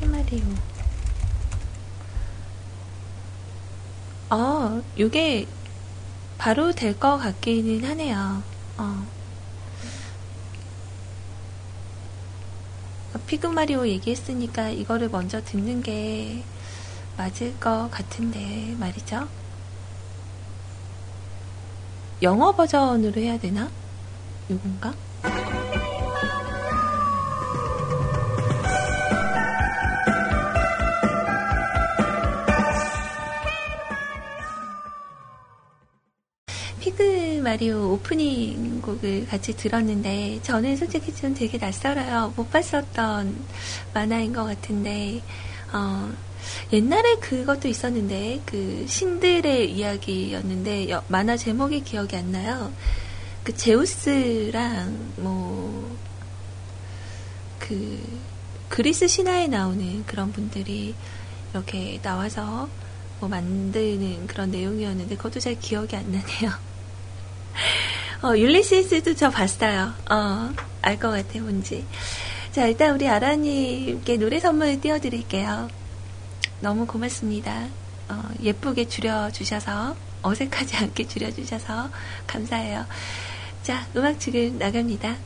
[0.00, 0.42] 해마리오.
[4.30, 5.46] 어, 요게
[6.38, 8.42] 바로 될 것 같기는 하네요.
[8.78, 9.06] 어.
[13.26, 16.44] 피그마리오 얘기했으니까 이거를 먼저 듣는 게
[17.16, 19.28] 맞을 것 같은데 말이죠.
[22.22, 23.70] 영어 버전으로 해야 되나?
[24.50, 24.94] 요건가?
[37.44, 42.32] 마리오 오프닝 곡을 같이 들었는데 저는 솔직히 좀 되게 낯설어요.
[42.36, 43.36] 못 봤었던
[43.94, 45.22] 만화인 것 같은데
[45.72, 46.10] 어,
[46.72, 52.72] 옛날에 그것도 있었는데 그 신들의 이야기였는데 여, 만화 제목이 기억이 안 나요.
[53.44, 56.04] 그 제우스랑 뭐
[57.66, 57.98] 그
[58.68, 60.94] 그리스 신화에 나오는 그런 분들이
[61.52, 62.68] 이렇게 나와서
[63.20, 66.73] 뭐 만드는 그런 내용이었는데 그것도 잘 기억이 안 나네요.
[68.22, 69.92] 어, 율리시스도 저 봤어요.
[70.10, 70.50] 어,
[70.82, 71.84] 알 것 같아, 뭔지.
[72.52, 75.68] 자, 일단 우리 아라님께 노래 선물 띄워드릴게요.
[76.60, 77.66] 너무 고맙습니다.
[78.08, 81.90] 어, 예쁘게 줄여주셔서, 어색하지 않게 줄여주셔서
[82.26, 82.86] 감사해요.
[83.62, 85.16] 자, 음악 지금 나갑니다.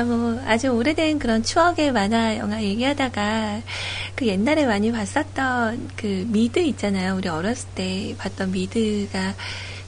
[0.00, 3.60] 자, 뭐, 아주 오래된 그런 추억의 만화 영화 얘기하다가,
[4.14, 7.16] 그 옛날에 많이 봤었던 그 미드 있잖아요.
[7.16, 9.34] 우리 어렸을 때 봤던 미드가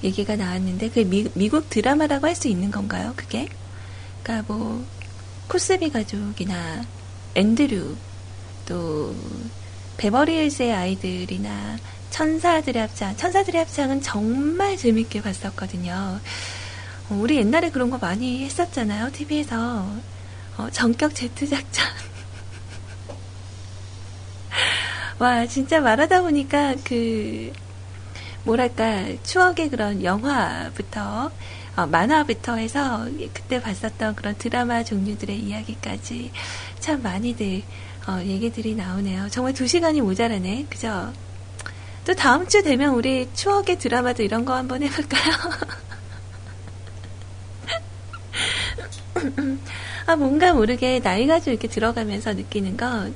[0.05, 3.15] 얘기가 나왔는데, 그게 미, 미국 드라마라고 할 수 있는 건가요?
[3.17, 3.49] 그게?
[4.23, 4.85] 그니까 뭐,
[5.49, 6.85] 코스비 가족이나,
[7.35, 7.97] 앤드류,
[8.67, 9.17] 또,
[9.97, 11.79] 베버리힐스의 아이들이나,
[12.11, 13.17] 천사들의 합창.
[13.17, 16.21] 천사들의 합창은 정말 재밌게 봤었거든요.
[17.13, 19.13] 어, 우리 옛날에 그런 거 많이 했었잖아요.
[19.13, 19.87] TV에서.
[20.57, 21.85] 어, 전격 제트 작전.
[25.19, 27.53] 와, 진짜 말하다 보니까 그,
[28.45, 31.31] 뭐랄까, 추억의 그런 영화부터,
[31.77, 36.33] 어, 만화부터 해서 그때 봤었던 그런 드라마 종류들의 이야기까지
[36.81, 37.63] 참 많이들,
[38.09, 39.29] 어, 얘기들이 나오네요.
[39.31, 40.67] 정말 두 시간이 모자라네.
[40.69, 41.13] 그죠?
[42.05, 45.33] 또 다음 주 되면 우리 추억의 드라마도 이런 거 한번 해볼까요?
[50.07, 53.15] 아, 뭔가 모르게 나이가 좀 이렇게 들어가면서 느끼는 건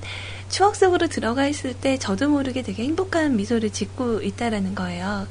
[0.48, 5.26] 추억 속으로 들어가 있을 때 저도 모르게 되게 행복한 미소를 짓고 있다라는 거예요.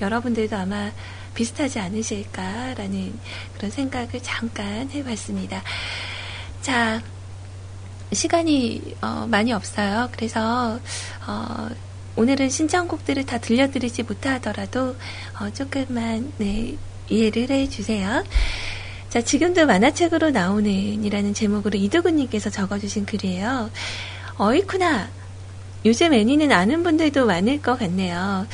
[0.00, 0.92] 여러분들도 아마
[1.34, 3.18] 비슷하지 않으실까라는
[3.56, 5.62] 그런 생각을 잠깐 해봤습니다.
[6.60, 7.02] 자,
[8.12, 10.10] 시간이 어, 많이 없어요.
[10.12, 10.78] 그래서
[11.26, 11.68] 어,
[12.14, 14.96] 오늘은 신청곡들을 다 들려드리지 못하더라도
[15.40, 16.76] 어, 조금만 네,
[17.08, 18.22] 이해를 해주세요.
[19.12, 23.70] 자, 지금도 만화책으로 나오는 이라는 제목으로 이두근님께서 적어주신 글이에요.
[24.38, 25.10] 어이쿠나!
[25.84, 28.46] 요즘 애니는 아는 분들도 많을 것 같네요.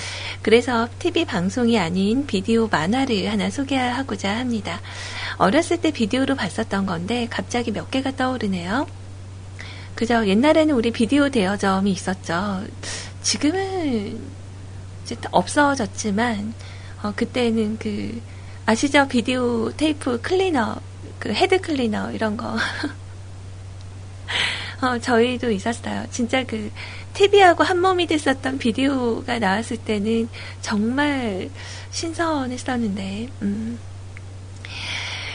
[0.42, 4.80] 그래서 TV 방송이 아닌 비디오 만화를 하나 소개하고자 합니다.
[5.36, 8.88] 어렸을 때 비디오로 봤었던 건데 갑자기 몇 개가 떠오르네요.
[9.94, 12.64] 그저 옛날에는 우리 비디오 대여점이 있었죠.
[13.22, 14.18] 지금은
[15.30, 16.52] 없어졌지만
[17.04, 18.20] 어, 그때는 그
[18.68, 19.08] 아시죠?
[19.08, 20.76] 비디오 테이프 클리너,
[21.18, 22.54] 그 헤드 클리너 이런 거.
[24.82, 26.04] 어, 저희도 있었어요.
[26.10, 26.70] 진짜 그
[27.14, 30.28] TV하고 한 몸이 됐었던 비디오가 나왔을 때는
[30.60, 31.48] 정말
[31.92, 33.78] 신선했었는데, 음.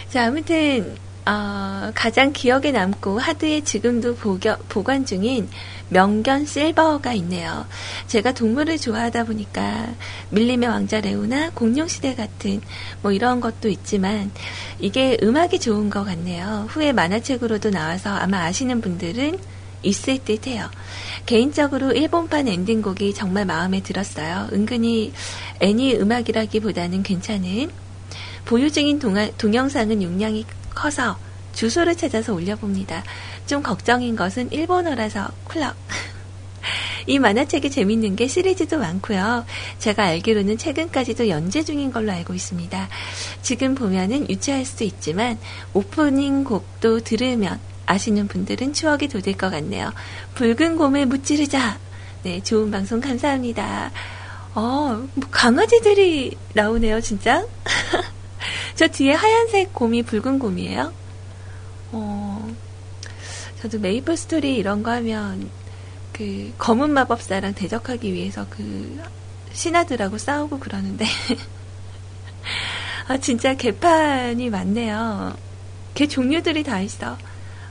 [0.10, 0.96] 자, 아무튼,
[1.26, 5.48] 어, 가장 기억에 남고 하드에 지금도 보겨, 보관 중인
[5.90, 7.66] 명견 실버가 있네요.
[8.08, 9.88] 제가 동물을 좋아하다 보니까
[10.32, 12.62] 밀림의 왕자 레오나 공룡시대 같은
[13.02, 14.32] 뭐 이런 것도 있지만
[14.80, 16.68] 이게 음악이 좋은 것 같네요.
[16.70, 19.38] 후에 만화책으로도 나와서 아마 아시는 분들은
[19.84, 20.70] 있을 듯 해요.
[21.26, 24.48] 개인적으로 일본판 엔딩곡이 정말 마음에 들었어요.
[24.52, 25.14] 은근히
[25.60, 27.70] 애니 음악이라기보다는 괜찮은
[28.46, 29.00] 보유 중인
[29.38, 31.18] 동영상은 용량이 커서
[31.54, 33.04] 주소를 찾아서 올려봅니다.
[33.46, 35.76] 좀 걱정인 것은 일본어라서 쿨럭.
[37.06, 39.46] 이 만화책이 재밌는 게 시리즈도 많고요.
[39.80, 42.90] 제가 알기로는 최근까지도 연재 중인 걸로 알고 있습니다.
[43.42, 45.38] 지금 보면은 유치할 수도 있지만
[45.74, 49.92] 오프닝 곡도 들으면 아시는 분들은 추억이 돋을 것 같네요.
[50.36, 51.78] 붉은 곰을 무찌르자.
[52.24, 53.92] 네, 좋은 방송 감사합니다.
[54.56, 57.46] 어, 뭐 강아지들이 나오네요, 진짜.
[58.76, 60.94] 저 뒤에 하얀색 곰이 붉은 곰이에요?
[61.92, 62.56] 어,
[63.62, 65.50] 저도 메이플 스토리 이런 거 하면
[66.12, 69.02] 그 검은 마법사랑 대적하기 위해서 그
[69.52, 71.06] 신하들하고 싸우고 그러는데
[73.08, 75.36] 아 진짜 개판이 많네요.
[75.94, 77.18] 개 종류들이 다 있어.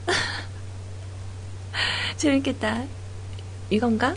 [2.17, 2.83] 재밌겠다.
[3.69, 4.15] 이건가?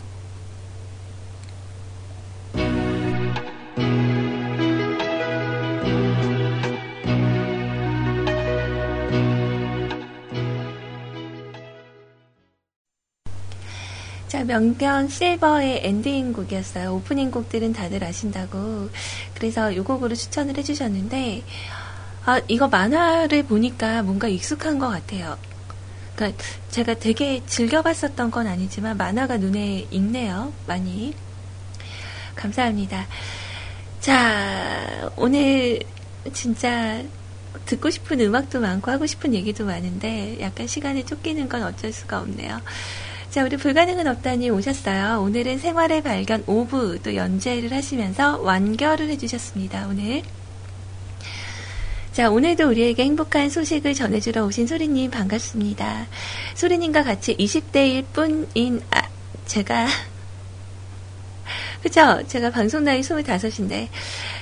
[14.37, 16.93] 자, 명견 실버의 엔딩 곡이었어요.
[16.93, 18.87] 오프닝 곡들은 다들 아신다고.
[19.33, 21.41] 그래서 이 곡으로 추천을 해주셨는데,
[22.23, 25.35] 아, 이거 만화를 보니까 뭔가 익숙한 것 같아요.
[26.15, 30.53] 그러니까 제가 되게 즐겨봤었던 건 아니지만 만화가 눈에 익네요.
[30.67, 31.15] 많이.
[32.35, 33.07] 감사합니다.
[34.01, 35.79] 자, 오늘
[36.31, 37.01] 진짜
[37.65, 42.61] 듣고 싶은 음악도 많고 하고 싶은 얘기도 많은데 약간 시간에 쫓기는 건 어쩔 수가 없네요.
[43.29, 45.21] 자, 우리 불가능은 없다니 오셨어요.
[45.21, 49.87] 오늘은 생활의 발견 5부 또 연재를 하시면서 완결을 해주셨습니다.
[49.89, 50.21] 오늘.
[52.13, 56.07] 자, 오늘도 우리에게 행복한 소식을 전해주러 오신 소리님 반갑습니다.
[56.55, 59.01] 소리님과 같이 20대일 뿐인, 아,
[59.45, 59.87] 제가,
[61.83, 62.23] 그죠?
[62.27, 63.89] 제가 방송 나이 25인데,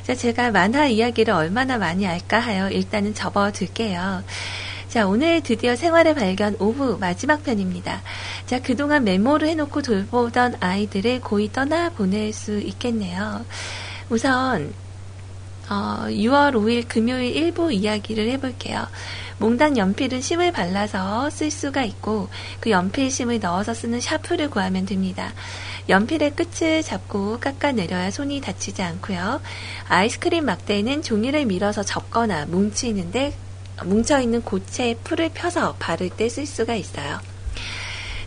[0.03, 4.23] 자, 제가 만화 이야기를 얼마나 많이 알까 하여 일단은 접어둘게요.
[4.95, 8.01] 자, 오늘 드디어 생활의 발견 5부 마지막 편입니다.
[8.45, 13.45] 자, 그동안 메모를 해놓고 돌보던 아이들을 고이 떠나 보낼 수 있겠네요.
[14.09, 14.73] 우선,
[15.69, 18.87] 어, 6월 5일 금요일 1부 이야기를 해볼게요.
[19.37, 22.29] 몽당 연필은 심을 발라서 쓸 수가 있고
[22.61, 25.33] 그 연필 심을 넣어서 쓰는 샤프를 구하면 됩니다.
[25.89, 29.41] 연필의 끝을 잡고 깎아내려야 손이 다치지 않고요.
[29.89, 33.33] 아이스크림 막대는 종이를 밀어서 접거나 뭉치는데
[33.84, 37.19] 뭉쳐있는 고체의 풀을 펴서 바를 때 쓸 수가 있어요.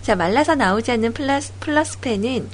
[0.03, 2.49] 자, 말라서 나오지 않는 플러스, 플러스펜은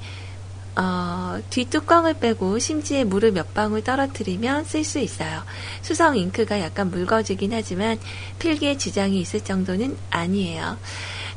[0.77, 5.45] 어, 뒷뚜껑을 빼고 심지에 물을 몇 방울 떨어뜨리면 쓸 수 있어요.
[5.83, 7.99] 수성 잉크가 약간 묽어지긴 하지만
[8.41, 10.77] 필기에 지장이 있을 정도는 아니에요.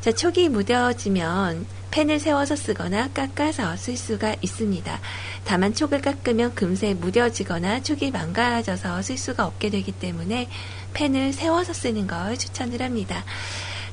[0.02, 5.00] 자, 촉이 무뎌지면 펜을 세워서 쓰거나 깎아서 쓸 수가 있습니다.
[5.46, 10.50] 다만 촉을 깎으면 금세 무뎌지거나 촉이 망가져서 쓸 수가 없게 되기 때문에
[10.98, 13.24] 펜을 세워서 쓰는 걸 추천을 합니다.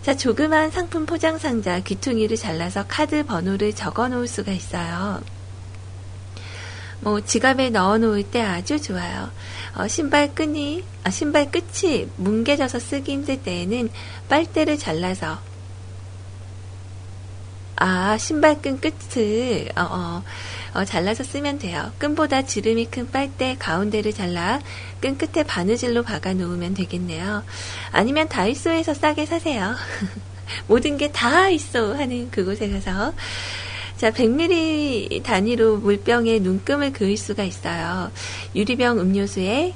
[0.03, 5.23] 자, 조그만 상품 포장 상자 귀퉁이를 잘라서 카드 번호를 적어 놓을 수가 있어요.
[7.01, 9.31] 뭐 지갑에 넣어 놓을 때 아주 좋아요.
[9.77, 13.91] 어, 신발 끈이 아, 신발 끝이 뭉개져서 쓰기 힘들 때에는
[14.31, 15.39] 빨대를 잘라서
[17.77, 20.23] 아 신발끈 끝을 어, 어,
[20.75, 21.93] 어, 잘라서 쓰면 돼요.
[21.99, 24.61] 끈보다 지름이 큰 빨대 가운데를 잘라
[25.01, 27.45] 끈 끝에 바느질로 박아 놓으면 되겠네요.
[27.93, 29.75] 아니면 다이소에서 싸게 사세요.
[30.67, 33.15] 모든 게다 있어 하는 그곳에 가서
[33.97, 38.11] 자, 100ml 단위로 물병에 눈금을 그을 수가 있어요.
[38.55, 39.73] 유리병 음료수에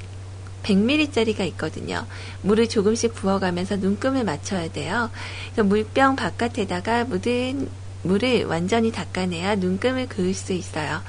[0.64, 2.04] 100ml짜리가 있거든요.
[2.42, 5.10] 물을 조금씩 부어가면서 눈금을 맞춰야 돼요.
[5.56, 7.68] 물병 바깥에다가 묻은
[8.02, 11.02] 물을 완전히 닦아내야 눈금을 그을 수 있어요.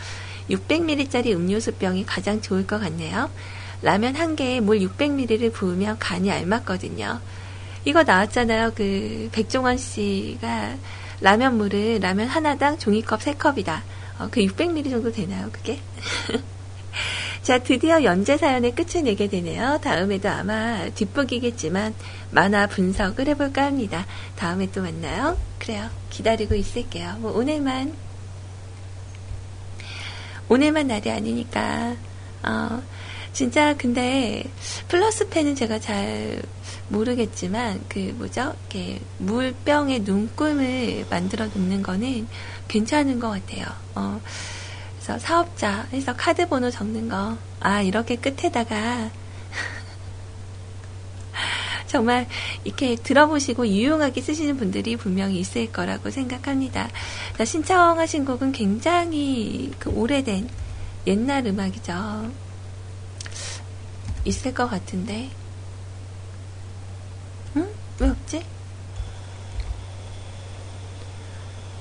[0.50, 3.30] 600ml짜리 음료수 병이 가장 좋을 것 같네요.
[3.82, 7.22] 라면 한 개에 물 600ml를 부으면 간이 알맞거든요.
[7.86, 8.74] 이거 나왔잖아요.
[8.76, 10.76] 그 백종원 씨가
[11.22, 13.82] 라면 물을 라면 하나당 종이컵 3컵이다.
[14.20, 15.80] 어, 그 600ml 정도 되나요, 그게?
[17.42, 19.80] 자, 드디어 연재 사연의 끝을 내게 되네요.
[19.82, 21.96] 다음에도 아마 뒷북이겠지만
[22.32, 24.06] 만화 분석을 해볼까 합니다.
[24.36, 25.38] 다음에 또 만나요.
[25.60, 25.90] 그래요.
[26.10, 27.18] 기다리고 있을게요.
[27.20, 27.94] 뭐 오늘만
[30.48, 31.96] 오늘만 날이 아니니까
[32.44, 32.82] 어,
[33.34, 34.44] 진짜 근데
[34.88, 36.42] 플러스 펜은 제가 잘
[36.88, 38.56] 모르겠지만 그 뭐죠?
[38.62, 42.28] 이렇게 물병에 눈금을 만들어 놓는 거는
[42.68, 43.66] 괜찮은 것 같아요.
[43.96, 44.20] 어,
[44.96, 47.38] 그래서 사업자 해서 카드 번호 적는 거.
[47.60, 49.12] 아, 이렇게 끝에다가
[51.90, 52.28] 정말
[52.64, 56.88] 이렇게 들어보시고 유용하게 쓰시는 분들이 분명히 있을 거라고 생각합니다.
[57.38, 60.48] 자, 신청하신 곡은 굉장히 그 오래된
[61.08, 62.32] 옛날 음악이죠.
[64.24, 65.30] 있을 것 같은데.
[68.00, 68.42] 왜 없지?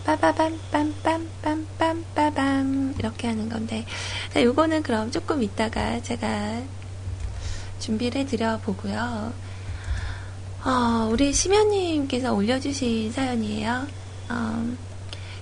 [0.04, 3.84] 빠바밤 빰빰 빰빰빰빰 이렇게 하는 건데
[4.32, 6.62] 자 요거는 그럼 조금 이따가 제가
[7.78, 9.32] 준비를 해드려 보고요
[10.68, 13.86] 어, 우리 심연님께서 올려주신 사연이에요
[14.28, 14.76] 어,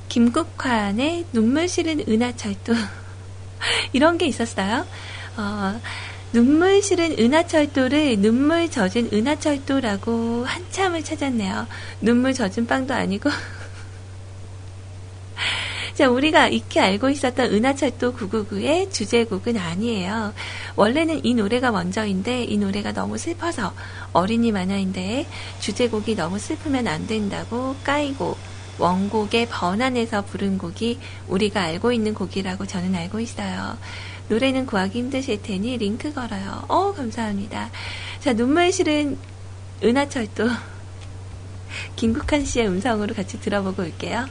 [0.09, 2.73] 김국환의 눈물 실은 은하철도
[3.93, 4.87] 이런 게 있었어요
[5.37, 5.81] 어,
[6.33, 11.67] 눈물 실은 은하철도를 눈물 젖은 은하철도라고 한참을 찾았네요.
[12.03, 13.31] 눈물 젖은 빵도 아니고.
[15.97, 20.35] 자, 우리가 익히 알고 있었던 은하철도 999의 주제곡은 아니에요.
[20.77, 23.73] 원래는 이 노래가 먼저인데 이 노래가 너무 슬퍼서
[24.13, 25.27] 어린이 만화인데
[25.59, 28.37] 주제곡이 너무 슬프면 안 된다고 까이고
[28.79, 33.79] 원곡의 번안에서 부른 곡이 우리가 알고 있는 곡이라고 저는 알고 있어요.
[34.29, 36.63] 노래는 구하기 힘드실 테니 링크 걸어요.
[36.69, 37.71] 어, 감사합니다.
[38.21, 39.17] 자, 눈물 실은
[39.83, 40.47] 은하철도
[41.97, 44.27] 김국한 씨의 음성으로 같이 들어보고 올게요.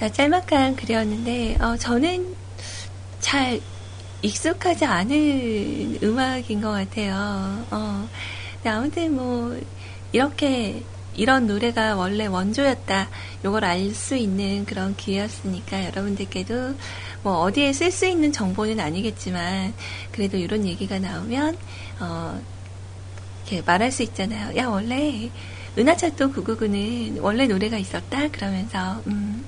[0.00, 2.34] 자, 짤막한 글이었는데, 어, 저는
[3.20, 3.60] 잘
[4.22, 7.66] 익숙하지 않은 음악인 것 같아요.
[7.70, 8.08] 어,
[8.64, 9.60] 아무튼 뭐,
[10.12, 10.82] 이렇게,
[11.16, 13.10] 이런 노래가 원래 원조였다.
[13.44, 16.76] 요걸 알 수 있는 그런 기회였으니까 여러분들께도
[17.22, 19.74] 뭐 어디에 쓸 수 있는 정보는 아니겠지만
[20.12, 21.58] 그래도 이런 얘기가 나오면
[22.00, 22.40] 어
[23.42, 24.56] 이렇게 말할 수 있잖아요.
[24.56, 25.30] 야 원래
[25.76, 29.44] 은하철도 999는 원래 노래가 있었다 그러면서 음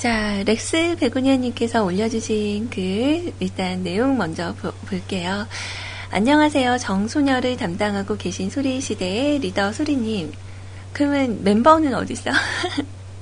[0.00, 5.46] 자, 렉스 베고니아님께서 올려주신 글, 일단 내용 먼저 보, 볼게요.
[6.10, 6.78] 안녕하세요.
[6.78, 10.32] 정소녀를 담당하고 계신 소리시대의 리더 소리님.
[10.94, 12.32] 그러면 멤버는 어딨어?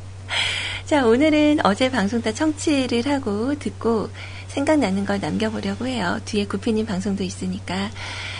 [0.86, 4.08] 자, 오늘은 어제 방송 다 청취를 하고 듣고
[4.46, 6.20] 생각나는 걸 남겨보려고 해요.
[6.26, 7.90] 뒤에 구피님 방송도 있으니까.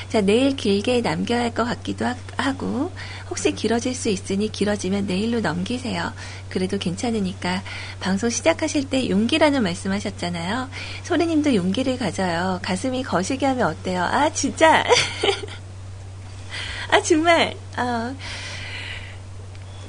[0.08, 2.06] 자, 내일 길게 남겨야 할 것 같기도
[2.38, 2.90] 하고,
[3.28, 6.12] 혹시 길어질 수 있으니 길어지면 내일로 넘기세요.
[6.48, 7.62] 그래도 괜찮으니까.
[8.00, 10.70] 방송 시작하실 때 용기라는 말씀 하셨잖아요.
[11.04, 12.58] 소리님도 용기를 가져요.
[12.62, 14.02] 가슴이 거시기 하면 어때요?
[14.02, 14.82] 아, 진짜!
[16.90, 18.14] 아, 정말, 어,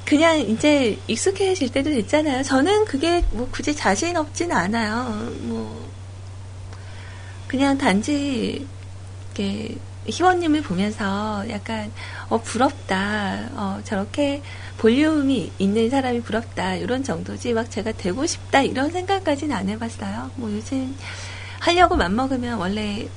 [0.04, 2.42] 그냥 이제 익숙해질 때도 됐잖아요.
[2.42, 5.30] 저는 그게 뭐 굳이 자신 없진 않아요.
[5.42, 5.88] 뭐,
[7.48, 8.66] 그냥 단지,
[9.36, 9.76] 이렇게,
[10.10, 11.90] 희원님을 보면서 약간,
[12.28, 13.48] 어, 부럽다.
[13.54, 14.42] 어, 저렇게
[14.78, 16.74] 볼륨이 있는 사람이 부럽다.
[16.76, 17.52] 이런 정도지.
[17.52, 18.62] 막 제가 되고 싶다.
[18.62, 20.30] 이런 생각까지는 안 해봤어요.
[20.36, 20.96] 뭐 요즘
[21.60, 23.08] 하려고 맘먹으면 원래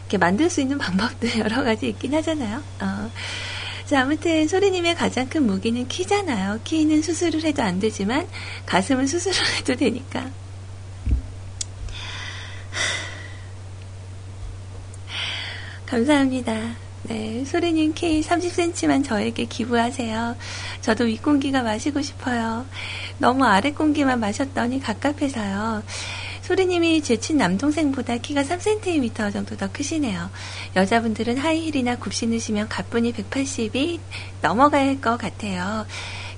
[0.00, 2.62] 이렇게 만들 수 있는 방법도 여러 가지 있긴 하잖아요.
[2.80, 3.10] 어.
[3.84, 6.60] 자, 아무튼 소리님의 가장 큰 무기는 키잖아요.
[6.64, 8.26] 키는 수술을 해도 안 되지만
[8.66, 10.30] 가슴은 수술을 해도 되니까.
[15.88, 16.76] 감사합니다.
[17.04, 20.36] 네, 소리님 키 30cm만 저에게 기부하세요.
[20.82, 22.66] 저도 윗공기가 마시고 싶어요.
[23.16, 25.82] 너무 아랫공기만 마셨더니 갑갑해서요.
[26.42, 30.28] 소리님이 제 친 남동생보다 키가 3cm 정도 더 크시네요.
[30.76, 33.98] 여자분들은 하이힐이나 굽 신으시면 가뿐히 180이
[34.42, 35.86] 넘어갈 것 같아요.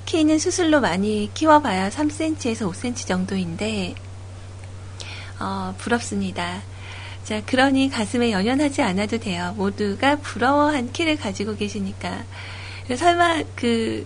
[0.07, 3.95] 키는 수술로 많이 키워봐야 3cm에서 5cm 정도인데,
[5.41, 6.63] 어, 부럽습니다.
[7.31, 9.55] 자, 그러니 가슴에 연연하지 않아도 돼요.
[9.57, 12.25] 모두가 부러워한 키를 가지고 계시니까.
[12.97, 14.05] 설마, 그,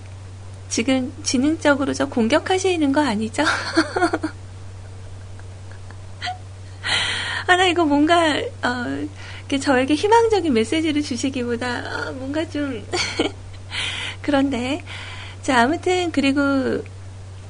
[0.69, 3.43] 지금 지능적으로 저 공격하시는 거 아니죠?
[7.47, 9.07] 하나 이거 뭔가 어,
[9.59, 12.87] 저에게 희망적인 메시지를 주시기보다 어, 뭔가 좀
[14.21, 14.83] 그런데
[15.41, 16.85] 자 아무튼 그리고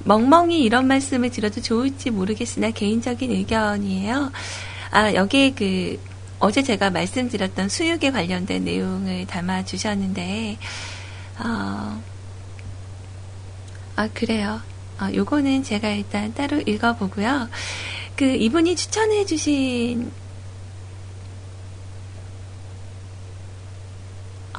[0.05, 4.31] 멍멍이 이런 말씀을 드려도 좋을지 모르겠으나 개인적인 의견이에요.
[4.95, 6.01] 아 여기에 그
[6.39, 10.57] 어제 제가 말씀드렸던 수육에 관련된 내용을 담아 주셨는데
[11.41, 12.01] 어,
[13.97, 14.61] 아 그래요.
[15.01, 17.49] 어, 요거는 제가 일단 따로 읽어보고요.
[18.15, 20.13] 그 이분이 추천해 주신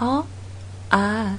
[0.01, 0.27] 어?
[0.89, 1.37] 아.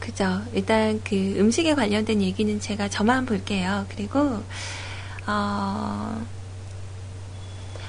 [0.00, 0.42] 그죠.
[0.52, 3.86] 일단 그 음식에 관련된 얘기는 제가 저만 볼게요.
[3.88, 4.42] 그리고
[5.26, 6.41] 어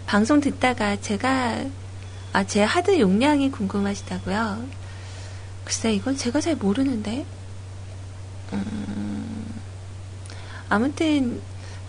[0.05, 1.63] 방송 듣다가 제가
[2.33, 4.65] 아, 제 하드 용량이 궁금하시다고요?
[5.65, 7.25] 글쎄, 이건 제가 잘 모르는데.
[8.53, 9.61] 음,
[10.67, 11.39] 아무튼,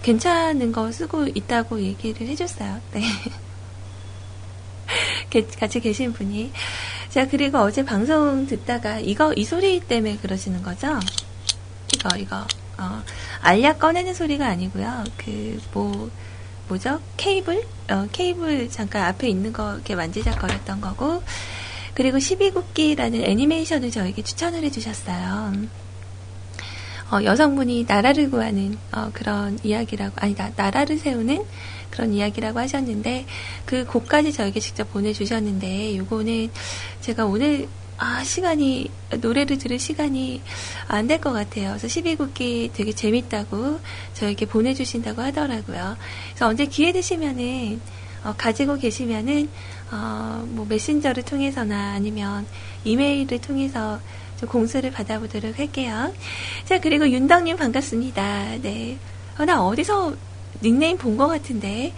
[0.02, 2.78] 괜찮은 거 쓰고 있다고 얘기를 해줬어요.
[2.92, 3.02] 네.
[5.58, 6.52] 같이 계신 분이.
[7.08, 11.00] 자, 그리고 어제 방송 듣다가 이거, 이 소리 때문에 그러시는 거죠?
[11.94, 12.46] 이거, 이거.
[12.76, 13.02] 어,
[13.40, 15.04] 알약 꺼내는 소리가 아니고요.
[15.16, 16.10] 그, 뭐,
[16.68, 17.00] 뭐죠?
[17.16, 17.64] 케이블?
[17.90, 21.22] 어, 케이블 잠깐 앞에 있는 거 이렇게 만지작거렸던 거고.
[21.94, 25.52] 그리고 12국기라는 애니메이션을 저에게 추천을 해주셨어요.
[27.12, 31.44] 어, 여성분이 나라를 구하는 어, 그런 이야기라고 아니다 나라를 세우는
[31.90, 33.26] 그런 이야기라고 하셨는데
[33.66, 36.50] 그 곡까지 저에게 직접 보내주셨는데 요거는
[37.02, 37.68] 제가 오늘
[38.06, 38.90] 아 시간이
[39.20, 40.42] 노래를 들을 시간이
[40.88, 41.74] 안 될 것 같아요.
[41.78, 43.80] 그래서 12국기 되게 재밌다고
[44.12, 45.96] 저에게 보내주신다고 하더라고요.
[46.28, 47.80] 그래서 언제 기회 되시면은
[48.24, 49.48] 어, 가지고 계시면은
[49.90, 52.46] 어, 뭐 메신저를 통해서나 아니면
[52.84, 54.00] 이메일을 통해서
[54.38, 56.12] 좀 공수를 받아보도록 할게요.
[56.66, 58.56] 자, 그리고 윤덕님 반갑습니다.
[58.62, 58.98] 네.
[59.38, 60.14] 어, 나 어디서
[60.62, 61.92] 닉네임 본 것 같은데.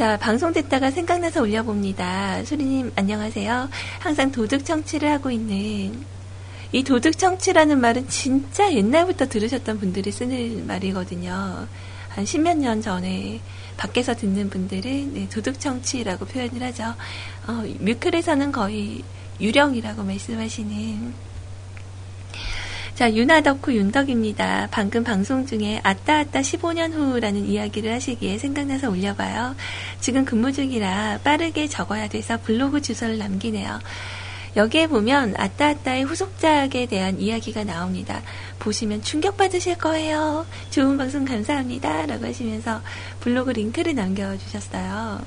[0.00, 2.42] 자, 방송 듣다가 생각나서 올려봅니다.
[2.46, 3.68] 소리님, 안녕하세요.
[3.98, 6.06] 항상 도둑 청취를 하고 있는
[6.72, 11.68] 이 도둑 청취라는 말은 진짜 옛날부터 들으셨던 분들이 쓰는 말이거든요.
[12.08, 13.42] 한 십몇 년 전에
[13.76, 16.94] 밖에서 듣는 분들은 네, 도둑 청취라고 표현을 하죠.
[17.46, 19.02] 어, 뮤클에서는 거의
[19.38, 21.12] 유령이라고 말씀하시는
[23.00, 24.68] 자, 윤하덕후 윤덕입니다.
[24.70, 29.56] 방금 방송 중에 아따아따 15년 후라는 이야기를 하시기에 생각나서 올려봐요.
[30.00, 33.80] 지금 근무 중이라 빠르게 적어야 돼서 블로그 주소를 남기네요.
[34.54, 38.20] 여기에 보면 아따아따의 후속작에 대한 이야기가 나옵니다.
[38.58, 40.44] 보시면 충격받으실 거예요.
[40.68, 42.04] 좋은 방송 감사합니다.
[42.04, 42.82] 라고 하시면서
[43.20, 45.24] 블로그 링크를 남겨주셨어요.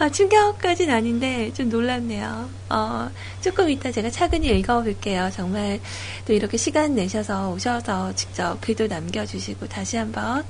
[0.00, 2.48] 아, 충격까지는 아닌데 좀 놀랐네요.
[2.70, 3.10] 어,
[3.42, 5.30] 조금 이따 제가 차근히 읽어볼게요.
[5.30, 5.78] 정말
[6.26, 10.42] 또 이렇게 시간 내셔서 오셔서 직접 글도 남겨주시고 다시 한번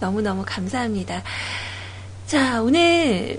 [0.00, 1.22] 너무너무 감사합니다.
[2.26, 3.38] 자, 오늘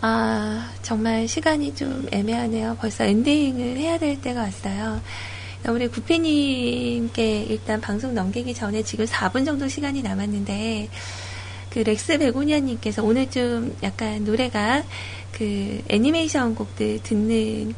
[0.00, 2.76] 아, 정말 시간이 좀 애매하네요.
[2.80, 5.00] 벌써 엔딩을 해야 될 때가 왔어요.
[5.68, 10.88] 우리 구피님께 일단 방송 넘기기 전에 지금 4분 정도 시간이 남았는데,
[11.76, 14.82] 그 렉스 베고니아님께서 오늘 좀 약간 노래가
[15.30, 17.74] 그 애니메이션 곡들 듣는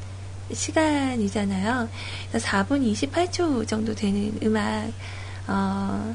[0.52, 1.88] 시간이잖아요.
[2.28, 4.92] 그래서 4분 28초 정도 되는 음악,
[5.48, 6.14] 어,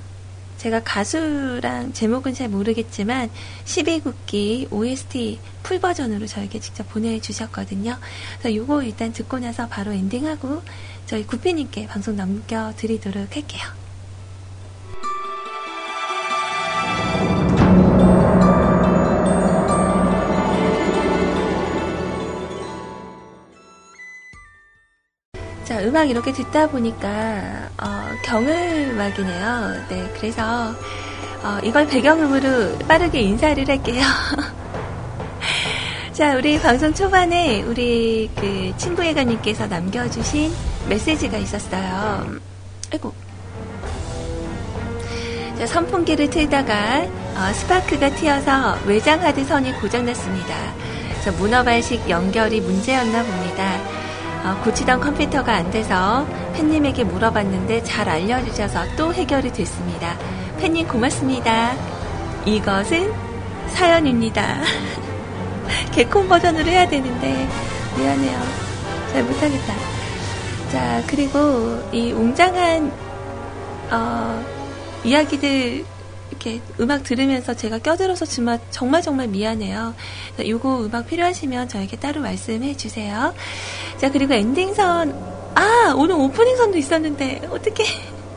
[0.59, 3.29] 제가 가수랑 제목은 잘 모르겠지만
[3.65, 7.97] 12국기 OST 풀 버전으로 저에게 직접 보내주셨거든요.
[8.39, 10.61] 그래서 요거 일단 듣고 나서 바로 엔딩하고
[11.05, 13.82] 저희 구피님께 방송 넘겨드리도록 할게요.
[25.83, 29.85] 음악 이렇게 듣다 보니까, 어, 경음악이네요.
[29.89, 30.73] 네, 그래서,
[31.43, 34.01] 어, 이걸 배경음으로 빠르게 인사를 할게요.
[36.13, 40.53] 자, 우리 방송 초반에 우리 그 친구 예가님께서 남겨주신
[40.87, 42.39] 메시지가 있었어요.
[42.93, 43.13] 아이고.
[45.57, 50.55] 자, 선풍기를 틀다가 어, 스파크가 튀어서 외장 하드 선이 고장났습니다.
[51.23, 53.79] 자, 문어 발식 연결이 문제였나 봅니다.
[54.43, 60.17] 어, 고치던 컴퓨터가 안 돼서 팬님에게 물어봤는데 잘 알려주셔서 또 해결이 됐습니다.
[60.59, 61.73] 팬님 고맙습니다.
[62.45, 63.13] 이것은
[63.69, 64.57] 사연입니다.
[65.93, 67.47] 개콘 버전으로 해야 되는데
[67.97, 68.39] 미안해요.
[69.11, 69.73] 잘 못하겠다.
[70.71, 72.91] 자 그리고 이 웅장한
[73.91, 74.43] 어,
[75.05, 75.85] 이야기들
[76.43, 79.95] 이렇게 음악 들으면서 제가 껴들어서 정말 정말 정말 미안해요.
[80.45, 83.33] 요거 음악 필요하시면 저에게 따로 말씀해 주세요.
[83.97, 85.13] 자 그리고 엔딩선
[85.55, 87.85] 아 오늘 오프닝선도 있었는데 어떻게?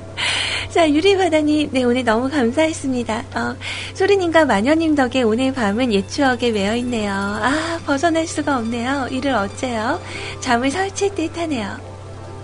[0.70, 3.24] 자 유리바다님 네 오늘 너무 감사했습니다.
[3.34, 3.56] 어,
[3.94, 7.12] 소리님과 마녀님 덕에 오늘 밤은 옛 추억에 매여 있네요.
[7.12, 9.08] 아 벗어날 수가 없네요.
[9.10, 10.00] 이를 어째요?
[10.40, 11.76] 잠을 설칠 듯 하네요.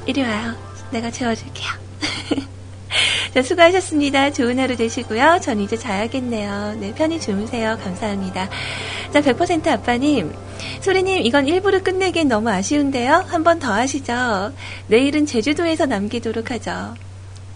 [0.06, 0.54] 이리 와요.
[0.90, 1.82] 내가 재워줄게요.
[3.34, 4.32] 자, 수고하셨습니다.
[4.32, 5.38] 좋은 하루 되시고요.
[5.42, 6.76] 전 이제 자야겠네요.
[6.80, 7.78] 네, 편히 주무세요.
[7.82, 8.48] 감사합니다.
[9.12, 10.32] 자, 100% 아빠님.
[10.80, 13.24] 소리님, 이건 일부러 끝내기엔 너무 아쉬운데요?
[13.28, 14.52] 한 번 더 하시죠.
[14.88, 16.94] 내일은 제주도에서 남기도록 하죠.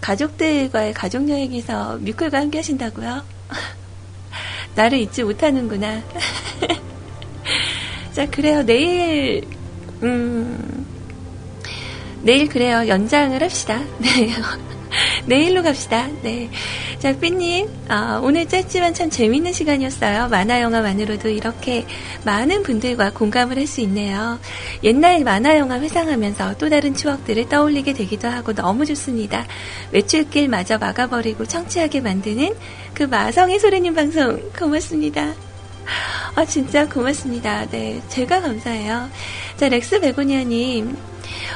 [0.01, 3.23] 가족들과의 가족여행에서 뮤클과 함께 하신다고요?
[4.75, 6.01] 나를 잊지 못하는구나.
[8.13, 8.63] 자, 그래요.
[8.63, 9.43] 내일,
[10.03, 10.85] 음,
[12.23, 12.87] 내일 그래요.
[12.87, 13.81] 연장을 합시다.
[13.99, 14.31] 네.
[15.25, 16.07] 내일로 갑시다.
[16.21, 16.49] 네.
[16.99, 20.29] 자, 삐님, 어, 오늘 짧지만 참 재밌는 시간이었어요.
[20.29, 21.85] 만화 영화만으로도 이렇게
[22.23, 24.39] 많은 분들과 공감을 할 수 있네요.
[24.83, 29.45] 옛날 만화 영화 회상하면서 또 다른 추억들을 떠올리게 되기도 하고 너무 좋습니다.
[29.91, 32.55] 외출길 마저 막아버리고 청취하게 만드는
[32.93, 35.33] 그 마성의 소리님 방송 고맙습니다.
[36.35, 37.65] 아, 진짜 고맙습니다.
[37.69, 38.01] 네.
[38.07, 39.09] 제가 감사해요.
[39.57, 40.95] 자, 렉스 베고니아님.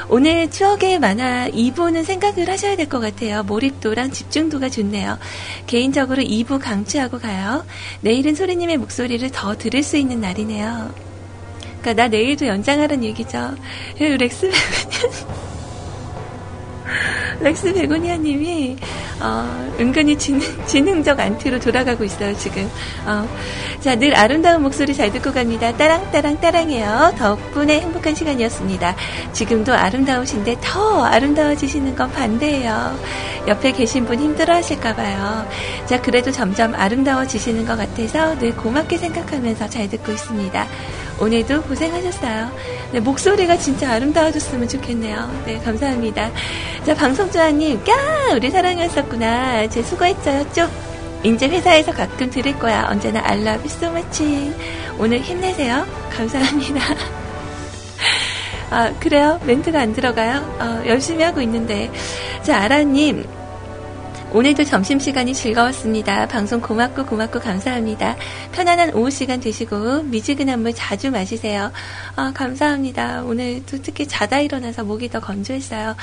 [0.08, 3.42] 오늘 추억의 만화 2부는 생각을 하셔야 될 것 같아요.
[3.44, 5.18] 몰입도랑 집중도가 좋네요.
[5.66, 7.64] 개인적으로 2부 강추하고 가요.
[8.00, 10.92] 내일은 소리님의 목소리를 더 들을 수 있는 날이네요.
[11.80, 13.54] 그러니까 나 내일도 연장하라는 얘기죠.
[13.98, 15.51] 렉스 베고니아
[17.40, 18.76] 렉스 베고니아님이
[19.20, 22.68] 어, 은근히 지능, 지능 적 안티로 돌아가고 있어요 지금.
[23.06, 23.28] 어,
[23.80, 25.76] 자, 늘 아름다운 목소리 잘 듣고 갑니다.
[25.76, 27.14] 따랑 따랑 따랑해요.
[27.18, 28.96] 덕분에 행복한 시간이었습니다.
[29.32, 32.98] 지금도 아름다우신데 더 아름다워지시는 건 반대예요.
[33.48, 35.48] 옆에 계신 분 힘들어하실까봐요.
[35.86, 40.66] 자, 그래도 점점 아름다워지시는 것 같아서 늘 고맙게 생각하면서 잘 듣고 있습니다.
[41.22, 42.50] 오늘도 고생하셨어요.
[42.90, 45.42] 네, 목소리가 진짜 아름다워졌으면 좋겠네요.
[45.46, 46.32] 네, 감사합니다.
[46.84, 48.34] 자, 방송주아님, 까!
[48.34, 49.68] 우리 사랑이었었구나.
[49.68, 50.44] 제 수고했어요.
[50.52, 50.68] 쭉.
[51.22, 52.88] 이제 회사에서 가끔 들을 거야.
[52.90, 54.52] 언제나 I love you so much.
[54.98, 55.86] 오늘 힘내세요.
[56.10, 56.80] 감사합니다.
[58.70, 59.38] 아, 그래요?
[59.44, 60.38] 멘트가 안 들어가요?
[60.58, 61.92] 어, 열심히 하고 있는데.
[62.42, 63.24] 자, 아라님.
[64.34, 66.26] 오늘도 점심시간이 즐거웠습니다.
[66.26, 68.16] 방송 고맙고 고맙고 감사합니다.
[68.52, 71.70] 편안한 오후 시간 되시고 미지근한 물 자주 마시세요.
[72.16, 73.24] 아, 감사합니다.
[73.24, 75.96] 오늘도 특히 자다 일어나서 목이 더 건조했어요.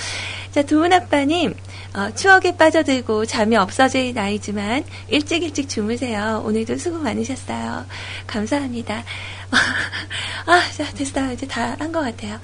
[0.51, 1.55] 자, 두은 아빠님,
[1.95, 6.43] 어, 추억에 빠져들고 잠이 없어질 나이지만 일찍 일찍 주무세요.
[6.45, 7.85] 오늘도 수고 많으셨어요.
[8.27, 9.03] 감사합니다.
[10.45, 11.31] 아, 자, 됐어요.
[11.33, 12.39] 이제 다 한 것 같아요.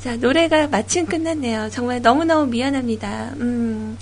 [0.00, 1.70] 자, 노래가 마침 끝났네요.
[1.70, 3.30] 정말 너무너무 미안합니다.
[3.36, 3.96] 음.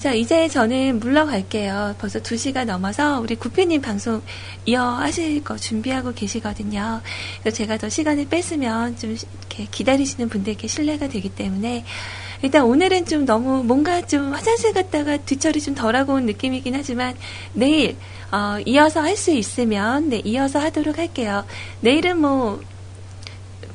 [0.00, 1.96] 자, 이제 저는 물러갈게요.
[1.98, 4.22] 벌써 2시가 넘어서 우리 구피님 방송
[4.64, 7.02] 이어하실 거 준비하고 계시거든요.
[7.42, 11.84] 그래서 제가 더 시간을 뺐으면 좀 이렇게 기다리시는 분들께 신뢰가 되기 때문에
[12.40, 17.14] 일단 오늘은 좀 너무 뭔가 좀 화장실 갔다가 뒷처리 좀 덜하고 온 느낌이긴 하지만
[17.52, 17.94] 내일
[18.32, 21.44] 어, 이어서 할 수 있으면 네, 이어서 하도록 할게요.
[21.82, 22.62] 내일은 뭐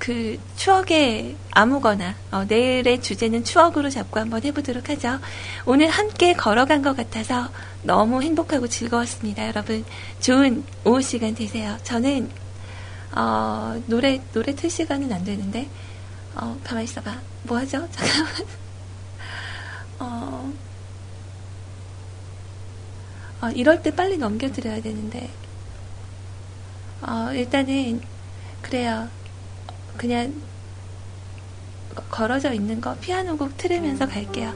[0.06, 5.18] 그 추억의 아무거나 어, 내일의 주제는 추억으로 잡고 한번 해보도록 하죠.
[5.65, 7.49] 오늘 함께 걸어간 것 같아서
[7.82, 9.48] 너무 행복하고 즐거웠습니다.
[9.48, 9.84] 여러분
[10.19, 11.80] 좋은 오후 시간 되세요.
[11.82, 12.30] 저는
[13.15, 15.68] 어, 노래 노래 틀 시간은 안 되는데
[16.36, 17.19] 어, 가만 있어봐.
[17.41, 17.88] 뭐 하죠?
[17.91, 18.34] 잠깐만.
[19.98, 20.53] 어,
[23.41, 25.32] 어, 이럴 때 빨리 넘겨드려야 되는데
[27.02, 28.02] 어, 일단은
[28.61, 29.10] 그래요.
[29.97, 30.34] 그냥
[32.09, 34.53] 걸어져 있는 거 피아노 곡 틀으면서 갈게요.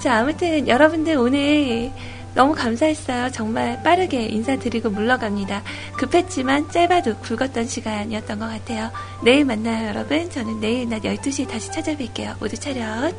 [0.00, 1.90] 자, 아무튼 여러분들 오늘
[2.34, 3.32] 너무 감사했어요.
[3.32, 5.62] 정말 빠르게 인사드리고 물러갑니다.
[5.96, 8.90] 급했지만 짧아도 굵었던 시간이었던 것 같아요.
[9.24, 10.30] 내일 만나요, 여러분.
[10.30, 12.38] 저는 내일 낮 12시에 다시 찾아뵐게요.
[12.38, 13.14] 모두 차렷.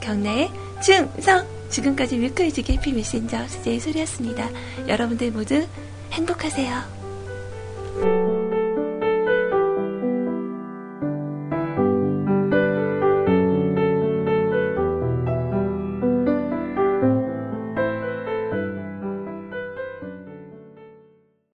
[0.00, 0.50] 경례
[0.82, 1.46] 충성!
[1.70, 4.48] 지금까지 뮤클리즈 해피 메신저 수제의 소리였습니다.
[4.86, 5.66] 여러분들 모두
[6.12, 8.23] 행복하세요.